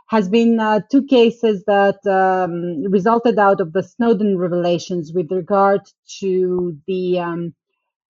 has 0.09 0.29
been 0.29 0.61
uh, 0.61 0.81
two 0.91 1.05
cases 1.05 1.65
that 1.67 1.99
um, 2.07 2.85
resulted 2.91 3.39
out 3.39 3.61
of 3.61 3.73
the 3.73 3.83
snowden 3.83 4.39
revelations 4.39 5.13
with 5.13 5.31
regard 5.33 5.81
to 6.21 6.79
the 6.87 7.19
um, 7.19 7.55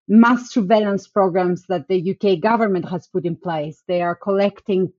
mass 0.08 0.52
surveillance 0.52 1.08
programs 1.08 1.64
that 1.68 1.88
the 1.88 2.14
UK 2.14 2.40
government 2.40 2.88
has 2.88 3.06
put 3.06 3.24
in 3.24 3.36
place. 3.36 3.82
They 3.88 4.02
are 4.02 4.14
collecting 4.14 4.92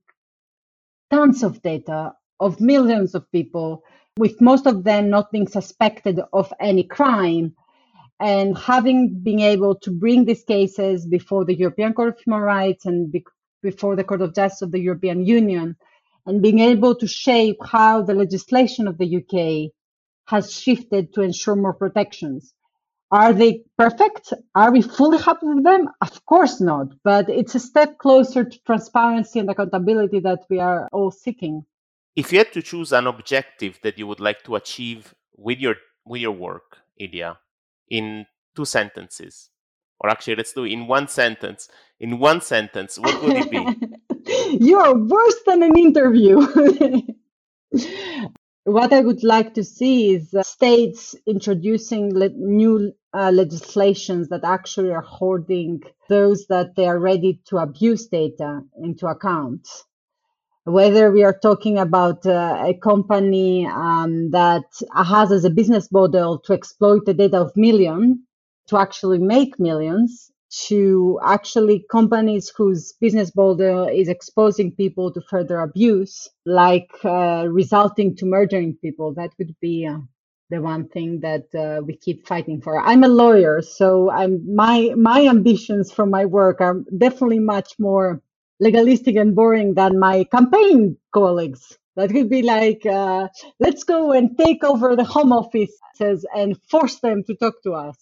tons 1.10 1.42
of 1.42 1.62
data 1.62 2.14
of 2.40 2.60
millions 2.60 3.14
of 3.14 3.30
people, 3.32 3.82
with 4.16 4.40
most 4.40 4.66
of 4.66 4.84
them 4.84 5.10
not 5.10 5.32
being 5.32 5.48
suspected 5.48 6.20
of 6.32 6.52
any 6.60 6.82
crime. 6.82 7.54
And 8.20 8.58
having 8.58 9.20
been 9.22 9.40
able 9.40 9.76
to 9.76 9.90
bring 9.90 10.24
these 10.24 10.42
cases 10.42 11.06
before 11.06 11.44
the 11.44 11.54
European 11.56 11.92
Court 11.94 12.14
of 12.14 12.20
Human 12.20 12.40
Rights 12.40 12.84
and 12.84 13.12
be- 13.12 13.24
before 13.62 13.96
the 13.96 14.04
Court 14.04 14.22
of 14.22 14.34
Justice 14.34 14.62
of 14.62 14.72
the 14.72 14.80
European 14.80 15.24
Union, 15.24 15.76
and 16.26 16.42
being 16.42 16.58
able 16.58 16.94
to 16.96 17.06
shape 17.06 17.58
how 17.64 18.02
the 18.02 18.14
legislation 18.14 18.88
of 18.88 18.98
the 18.98 19.16
UK 19.18 19.72
has 20.26 20.52
shifted 20.52 21.14
to 21.14 21.22
ensure 21.22 21.56
more 21.56 21.72
protections. 21.72 22.52
Are 23.10 23.32
they 23.32 23.62
perfect? 23.78 24.34
Are 24.54 24.70
we 24.70 24.82
fully 24.82 25.18
happy 25.18 25.46
with 25.46 25.64
them? 25.64 25.88
Of 26.02 26.26
course 26.26 26.60
not. 26.60 26.88
But 27.02 27.30
it's 27.30 27.54
a 27.54 27.60
step 27.60 27.96
closer 27.96 28.44
to 28.44 28.62
transparency 28.64 29.38
and 29.38 29.48
accountability 29.48 30.20
that 30.20 30.40
we 30.50 30.58
are 30.58 30.88
all 30.92 31.10
seeking. 31.10 31.64
If 32.14 32.32
you 32.32 32.38
had 32.38 32.52
to 32.52 32.60
choose 32.60 32.92
an 32.92 33.06
objective 33.06 33.78
that 33.82 33.96
you 33.98 34.06
would 34.06 34.20
like 34.20 34.42
to 34.42 34.56
achieve 34.56 35.14
with 35.36 35.58
your 35.58 35.76
with 36.04 36.20
your 36.20 36.32
work, 36.32 36.78
Ilia, 36.98 37.38
in 37.90 38.26
two 38.56 38.64
sentences, 38.64 39.50
or 40.00 40.10
actually 40.10 40.36
let's 40.36 40.52
do 40.52 40.64
it 40.64 40.72
in 40.72 40.86
one 40.86 41.08
sentence. 41.08 41.68
In 42.00 42.18
one 42.18 42.40
sentence, 42.40 42.98
what 42.98 43.22
would 43.22 43.36
it 43.36 43.50
be? 43.50 43.66
you 44.64 44.78
are 44.78 44.94
worse 44.94 45.42
than 45.46 45.62
an 45.62 45.76
interview. 45.76 46.36
what 48.64 48.92
I 48.92 49.00
would 49.00 49.24
like 49.24 49.54
to 49.54 49.64
see 49.64 50.14
is 50.14 50.34
uh, 50.34 50.42
states 50.42 51.14
introducing 51.26 52.14
le- 52.14 52.28
new 52.28 52.92
uh, 53.14 53.30
legislations 53.30 54.28
that 54.28 54.44
actually 54.44 54.90
are 54.90 55.02
holding 55.02 55.82
those 56.08 56.46
that 56.48 56.76
they 56.76 56.86
are 56.86 56.98
ready 56.98 57.40
to 57.46 57.58
abuse 57.58 58.06
data 58.06 58.62
into 58.82 59.06
account. 59.06 59.66
Whether 60.68 61.12
we 61.12 61.24
are 61.24 61.38
talking 61.38 61.78
about 61.78 62.26
uh, 62.26 62.64
a 62.66 62.74
company 62.74 63.66
um, 63.66 64.30
that 64.32 64.66
has 64.96 65.32
as 65.32 65.44
a 65.44 65.50
business 65.50 65.90
model 65.92 66.40
to 66.40 66.54
exploit 66.54 67.06
the 67.06 67.14
data 67.14 67.38
of 67.40 67.52
millions 67.56 68.18
to 68.68 68.78
actually 68.78 69.18
make 69.18 69.58
millions, 69.60 70.30
to 70.68 71.20
actually 71.24 71.86
companies 71.90 72.52
whose 72.56 72.94
business 73.00 73.34
model 73.36 73.88
is 73.88 74.08
exposing 74.08 74.72
people 74.72 75.12
to 75.12 75.22
further 75.22 75.60
abuse, 75.60 76.28
like 76.46 76.90
uh, 77.04 77.46
resulting 77.50 78.16
to 78.16 78.26
murdering 78.26 78.76
people. 78.82 79.14
That 79.14 79.32
would 79.38 79.56
be 79.60 79.86
uh, 79.86 79.98
the 80.50 80.60
one 80.62 80.88
thing 80.88 81.20
that 81.20 81.46
uh, 81.54 81.82
we 81.84 81.96
keep 81.96 82.26
fighting 82.26 82.60
for. 82.62 82.80
I'm 82.80 83.04
a 83.04 83.08
lawyer, 83.08 83.62
so 83.62 84.10
I'm 84.10 84.54
my 84.54 84.94
my 84.96 85.26
ambitions 85.28 85.92
for 85.92 86.06
my 86.06 86.26
work 86.26 86.60
are 86.60 86.82
definitely 86.98 87.40
much 87.40 87.74
more 87.80 88.22
legalistic 88.60 89.16
and 89.16 89.34
boring 89.34 89.74
than 89.74 89.98
my 89.98 90.24
campaign 90.24 90.96
colleagues. 91.12 91.78
That 91.96 92.12
would 92.12 92.30
be 92.30 92.42
like, 92.42 92.86
uh, 92.86 93.28
let's 93.58 93.82
go 93.82 94.12
and 94.12 94.38
take 94.38 94.62
over 94.62 94.94
the 94.94 95.04
home 95.04 95.32
offices 95.32 96.24
and 96.34 96.56
force 96.70 97.00
them 97.00 97.24
to 97.24 97.34
talk 97.34 97.62
to 97.64 97.72
us. 97.72 97.96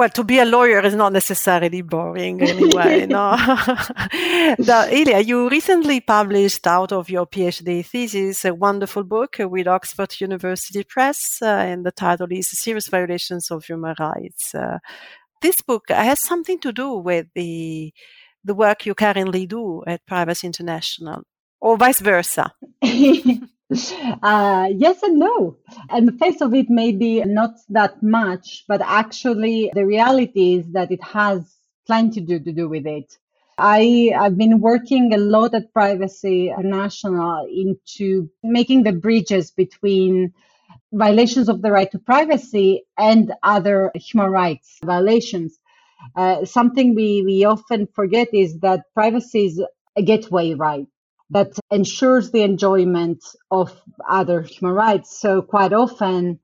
Well, 0.00 0.08
to 0.08 0.24
be 0.24 0.38
a 0.38 0.46
lawyer 0.46 0.80
is 0.80 0.94
not 0.94 1.12
necessarily 1.12 1.82
boring 1.82 2.40
anyway, 2.40 3.04
no. 3.10 3.36
the, 4.56 4.88
Ilia, 4.90 5.20
you 5.20 5.50
recently 5.50 6.00
published 6.00 6.66
out 6.66 6.90
of 6.90 7.10
your 7.10 7.26
PhD 7.26 7.84
thesis 7.84 8.46
a 8.46 8.54
wonderful 8.54 9.04
book 9.04 9.36
with 9.38 9.68
Oxford 9.68 10.18
University 10.18 10.84
Press, 10.84 11.42
uh, 11.42 11.48
and 11.48 11.84
the 11.84 11.92
title 11.92 12.28
is 12.30 12.48
Serious 12.48 12.88
Violations 12.88 13.50
of 13.50 13.66
Human 13.66 13.94
Rights. 14.00 14.54
Uh, 14.54 14.78
this 15.42 15.60
book 15.60 15.90
has 15.90 16.24
something 16.24 16.58
to 16.60 16.72
do 16.72 16.94
with 16.94 17.26
the 17.34 17.92
the 18.44 18.54
work 18.54 18.86
you 18.86 18.94
currently 18.94 19.46
do 19.46 19.82
at 19.86 20.06
Privacy 20.06 20.46
International, 20.46 21.22
or 21.60 21.76
vice 21.76 22.00
versa. 22.00 22.52
Uh, 24.22 24.68
yes 24.74 25.00
and 25.04 25.18
no. 25.18 25.56
And 25.90 26.08
the 26.08 26.18
face 26.18 26.40
of 26.40 26.54
it 26.54 26.68
may 26.68 26.90
be 26.90 27.22
not 27.22 27.52
that 27.68 28.02
much, 28.02 28.64
but 28.66 28.80
actually 28.82 29.70
the 29.74 29.86
reality 29.86 30.54
is 30.56 30.72
that 30.72 30.90
it 30.90 31.00
has 31.04 31.54
plenty 31.86 32.24
to, 32.26 32.40
to 32.40 32.52
do 32.52 32.68
with 32.68 32.84
it. 32.84 33.16
I, 33.58 34.12
I've 34.18 34.36
been 34.36 34.60
working 34.60 35.14
a 35.14 35.18
lot 35.18 35.54
at 35.54 35.72
Privacy 35.72 36.48
International 36.48 37.46
into 37.46 38.28
making 38.42 38.82
the 38.82 38.92
bridges 38.92 39.52
between 39.52 40.32
violations 40.92 41.48
of 41.48 41.62
the 41.62 41.70
right 41.70 41.90
to 41.92 41.98
privacy 41.98 42.82
and 42.98 43.32
other 43.42 43.92
human 43.94 44.30
rights 44.30 44.78
violations. 44.84 45.59
Uh, 46.16 46.44
something 46.44 46.94
we, 46.94 47.22
we 47.24 47.44
often 47.44 47.86
forget 47.94 48.28
is 48.32 48.58
that 48.60 48.84
privacy 48.94 49.46
is 49.46 49.62
a 49.96 50.02
gateway 50.02 50.54
right 50.54 50.86
that 51.30 51.52
ensures 51.70 52.30
the 52.32 52.42
enjoyment 52.42 53.22
of 53.50 53.80
other 54.08 54.42
human 54.42 54.74
rights. 54.74 55.20
So 55.20 55.42
quite 55.42 55.72
often, 55.72 56.40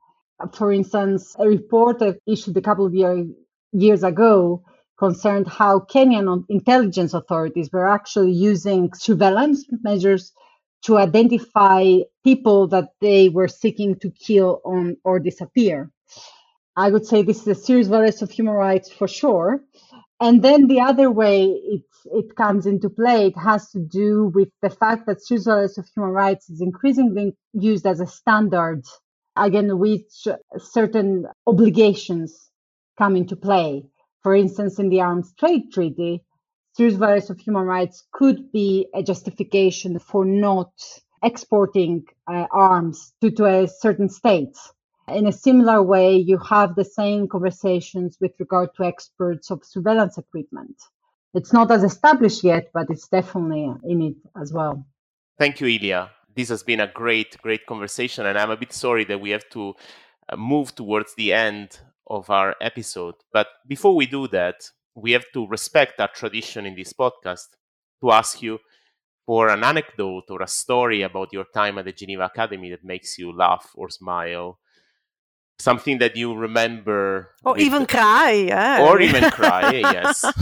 for 0.53 0.73
instance, 0.73 1.35
a 1.39 1.49
report 1.49 2.03
issued 2.27 2.57
a 2.57 2.63
couple 2.63 2.87
of 2.87 2.95
year, 2.95 3.27
years 3.73 4.05
ago 4.05 4.63
concerned 4.99 5.47
how 5.47 5.81
Kenyan 5.81 6.45
intelligence 6.49 7.15
authorities 7.15 7.71
were 7.73 7.89
actually 7.89 8.33
using 8.33 8.93
surveillance 8.95 9.65
measures 9.83 10.33
to 10.83 10.97
identify 10.99 11.99
people 12.25 12.69
that 12.69 12.91
they 13.01 13.29
were 13.29 13.49
seeking 13.49 13.99
to 13.99 14.11
kill 14.11 14.61
on 14.65 14.97
or 15.05 15.19
disappear. 15.19 15.91
I 16.77 16.91
would 16.91 17.07
say 17.07 17.23
this 17.23 17.43
is 17.43 17.49
a 17.49 17.55
serious 17.55 17.89
violation 17.89 18.25
of 18.25 18.31
human 18.31 18.55
rights 18.55 18.93
for 18.93 19.09
sure. 19.09 19.63
And 20.21 20.43
then 20.43 20.67
the 20.67 20.81
other 20.81 21.11
way 21.11 21.45
it, 21.47 21.83
it 22.07 22.37
comes 22.37 22.67
into 22.67 22.91
play, 22.91 23.27
it 23.29 23.39
has 23.39 23.71
to 23.73 23.81
do 23.81 24.33
with 24.35 24.49
the 24.63 24.71
fact 24.71 25.07
that 25.07 25.19
users 25.31 25.79
of 25.79 25.87
human 25.95 26.13
rights 26.13 26.51
is 26.51 26.61
increasingly 26.61 27.37
used 27.53 27.87
as 27.87 28.01
a 28.01 28.07
standard, 28.07 28.85
again, 29.37 29.79
which 29.79 30.27
certain 30.59 31.27
obligations 31.47 32.51
come 32.99 33.17
into 33.17 33.37
play. 33.37 33.85
For 34.23 34.35
instance, 34.35 34.79
in 34.79 34.89
the 34.89 35.03
Arms 35.03 35.35
Trade 35.39 35.73
Treaty, 35.73 36.25
serious 36.75 36.97
violation 36.97 37.33
of 37.33 37.41
human 37.41 37.65
rights 37.65 38.05
could 38.13 38.53
be 38.53 38.89
a 38.95 39.03
justification 39.03 39.99
for 39.99 40.25
not 40.25 40.73
exporting 41.23 42.05
uh, 42.27 42.47
arms 42.51 43.13
to, 43.21 43.31
to 43.33 43.45
a 43.47 43.69
certain 43.69 44.09
state. 44.09 44.57
In 45.09 45.27
a 45.27 45.33
similar 45.33 45.83
way, 45.83 46.17
you 46.17 46.37
have 46.39 46.75
the 46.75 46.85
same 46.85 47.29
conversations 47.29 48.19
with 48.21 48.33
regard 48.41 48.71
to 48.75 48.85
experts 48.85 49.51
of 49.53 49.65
surveillance 49.65 50.19
equipment. 50.19 50.77
It's 51.33 51.53
not 51.53 51.71
as 51.71 51.85
established 51.85 52.43
yet, 52.43 52.71
but 52.75 52.91
it's 52.91 53.07
definitely 53.07 53.73
in 53.85 54.03
it 54.03 54.17
as 54.41 54.53
well. 54.53 54.85
Thank 55.39 55.61
you, 55.61 55.69
Ilia. 55.69 56.11
This 56.35 56.49
has 56.49 56.63
been 56.65 56.81
a 56.81 56.91
great, 56.93 57.37
great 57.41 57.67
conversation, 57.67 58.27
and 58.27 58.37
I'm 58.37 58.51
a 58.51 58.57
bit 58.57 58.73
sorry 58.73 59.05
that 59.05 59.21
we 59.21 59.31
have 59.31 59.49
to 59.51 59.75
uh, 60.29 60.37
move 60.37 60.75
towards 60.75 61.15
the 61.15 61.33
end 61.33 61.79
of 62.09 62.29
our 62.29 62.57
episode. 62.61 63.15
But 63.33 63.47
before 63.67 63.95
we 63.95 64.07
do 64.07 64.27
that, 64.29 64.69
we 64.95 65.13
have 65.13 65.27
to 65.35 65.47
respect 65.47 66.01
our 66.01 66.09
tradition 66.09 66.67
in 66.67 66.75
this 66.75 66.93
podcast 66.93 67.47
to 68.03 68.11
ask 68.11 68.43
you 68.43 68.59
for 69.25 69.51
an 69.51 69.63
anecdote 69.63 70.25
or 70.31 70.43
a 70.43 70.49
story 70.49 71.03
about 71.03 71.33
your 71.33 71.47
time 71.55 71.79
at 71.79 71.85
the 71.85 71.93
Geneva 71.93 72.25
Academy 72.25 72.71
that 72.71 72.85
makes 72.85 73.19
you 73.19 73.33
laugh 73.33 73.71
or 73.75 73.89
smile 73.89 74.59
something 75.59 75.99
that 75.99 76.17
you 76.17 76.35
remember 76.35 77.31
or 77.45 77.59
even 77.59 77.87
cry 77.87 78.31
yeah. 78.33 78.83
or 78.83 79.01
even 79.01 79.31
cry 79.31 79.73
yes 79.73 80.25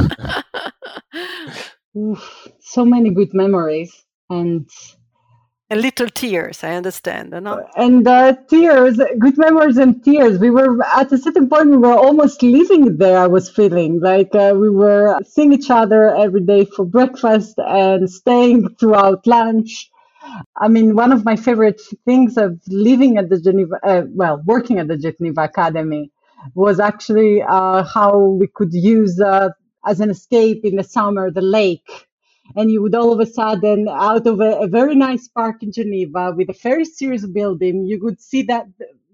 Oof, 1.96 2.48
so 2.60 2.84
many 2.84 3.10
good 3.10 3.32
memories 3.34 4.04
and 4.28 4.68
And 5.70 5.80
little 5.80 6.08
tears, 6.08 6.62
I 6.62 6.74
understand. 6.74 7.30
No? 7.30 7.66
And 7.76 8.06
uh, 8.06 8.34
tears, 8.48 9.00
good 9.18 9.38
memories 9.38 9.78
and 9.78 10.04
tears. 10.04 10.38
We 10.38 10.50
were 10.50 10.82
at 10.84 11.10
a 11.12 11.18
certain 11.18 11.48
point, 11.48 11.70
we 11.70 11.78
were 11.78 11.94
almost 11.94 12.42
living 12.42 12.98
there. 12.98 13.18
I 13.18 13.26
was 13.26 13.48
feeling 13.48 14.00
like 14.00 14.34
uh, 14.34 14.52
we 14.56 14.70
were 14.70 15.18
seeing 15.24 15.52
each 15.52 15.70
other 15.70 16.14
every 16.14 16.42
day 16.42 16.64
for 16.64 16.84
breakfast 16.84 17.54
and 17.58 18.10
staying 18.10 18.74
throughout 18.76 19.26
lunch. 19.26 19.90
I 20.56 20.68
mean, 20.68 20.94
one 20.94 21.12
of 21.12 21.24
my 21.24 21.36
favorite 21.36 21.80
things 22.04 22.36
of 22.36 22.60
living 22.68 23.18
at 23.18 23.28
the 23.28 23.40
Geneva, 23.40 23.78
uh, 23.82 24.02
well, 24.08 24.42
working 24.44 24.78
at 24.78 24.88
the 24.88 24.96
Geneva 24.96 25.42
Academy 25.44 26.10
was 26.54 26.80
actually 26.80 27.42
uh, 27.42 27.84
how 27.84 28.18
we 28.18 28.46
could 28.46 28.72
use 28.72 29.20
uh, 29.20 29.48
as 29.86 30.00
an 30.00 30.10
escape 30.10 30.64
in 30.64 30.76
the 30.76 30.84
summer 30.84 31.30
the 31.30 31.42
lake. 31.42 32.06
And 32.56 32.70
you 32.70 32.82
would 32.82 32.94
all 32.94 33.12
of 33.12 33.20
a 33.20 33.26
sudden 33.26 33.88
out 33.88 34.26
of 34.26 34.40
a, 34.40 34.58
a, 34.60 34.66
very 34.66 34.94
nice 34.94 35.28
park 35.28 35.62
in 35.62 35.72
geneva 35.72 36.34
with 36.36 36.50
a 36.50 36.58
very 36.62 36.84
serious 36.84 37.24
building 37.26 37.86
you 37.86 37.98
could 37.98 38.20
see 38.20 38.42
that 38.42 38.66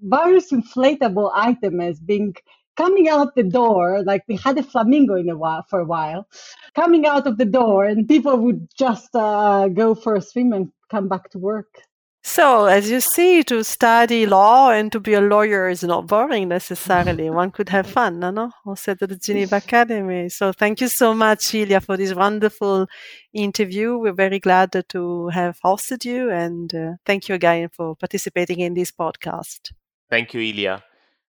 various 0.02 0.50
inflatable 0.50 1.30
items 1.32 2.00
being 2.00 2.34
coming 2.76 3.08
out 3.08 3.36
the 3.36 3.44
door 3.44 4.02
like 4.02 4.24
we 4.26 4.34
had 4.34 4.58
a 4.58 4.64
flamingo 4.64 5.14
in 5.14 5.28
a 5.28 5.36
while 5.36 5.64
for 5.70 5.78
a 5.78 5.84
while 5.84 6.26
coming 6.74 7.06
out 7.06 7.28
of 7.28 7.38
the 7.38 7.44
door 7.44 7.84
and 7.84 8.08
people 8.08 8.36
would 8.36 8.66
just 8.76 9.14
uh, 9.14 9.68
go 9.68 9.94
for 9.94 10.16
a 10.16 10.20
swim 10.20 10.52
and 10.52 10.72
come 10.90 11.08
back 11.08 11.30
to 11.30 11.38
work 11.38 11.82
so, 12.22 12.66
as 12.66 12.90
you 12.90 13.00
see, 13.00 13.42
to 13.44 13.64
study 13.64 14.26
law 14.26 14.70
and 14.70 14.92
to 14.92 15.00
be 15.00 15.14
a 15.14 15.22
lawyer 15.22 15.70
is 15.70 15.82
not 15.82 16.06
boring 16.06 16.48
necessarily. 16.48 17.30
One 17.30 17.50
could 17.50 17.70
have 17.70 17.86
fun, 17.86 18.20
no? 18.20 18.30
no? 18.30 18.50
Also 18.66 18.92
at 18.92 18.98
the 18.98 19.16
Geneva 19.16 19.56
Academy. 19.56 20.28
So, 20.28 20.52
thank 20.52 20.82
you 20.82 20.88
so 20.88 21.14
much, 21.14 21.54
Ilia, 21.54 21.80
for 21.80 21.96
this 21.96 22.12
wonderful 22.14 22.86
interview. 23.32 23.96
We're 23.96 24.12
very 24.12 24.38
glad 24.38 24.72
to 24.90 25.28
have 25.28 25.58
hosted 25.64 26.04
you, 26.04 26.30
and 26.30 26.74
uh, 26.74 26.92
thank 27.06 27.28
you 27.28 27.34
again 27.34 27.70
for 27.72 27.96
participating 27.96 28.60
in 28.60 28.74
this 28.74 28.92
podcast. 28.92 29.72
Thank 30.10 30.34
you, 30.34 30.42
Ilia. 30.42 30.84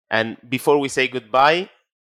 And 0.10 0.38
before 0.50 0.80
we 0.80 0.90
say 0.90 1.08
goodbye, 1.08 1.70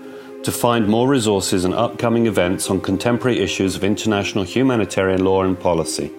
to 0.44 0.52
find 0.52 0.88
more 0.88 1.08
resources 1.08 1.64
and 1.64 1.74
upcoming 1.74 2.26
events 2.26 2.68
on 2.68 2.80
contemporary 2.80 3.38
issues 3.38 3.76
of 3.76 3.84
international 3.84 4.42
humanitarian 4.42 5.24
law 5.24 5.44
and 5.44 5.60
policy. 5.60 6.10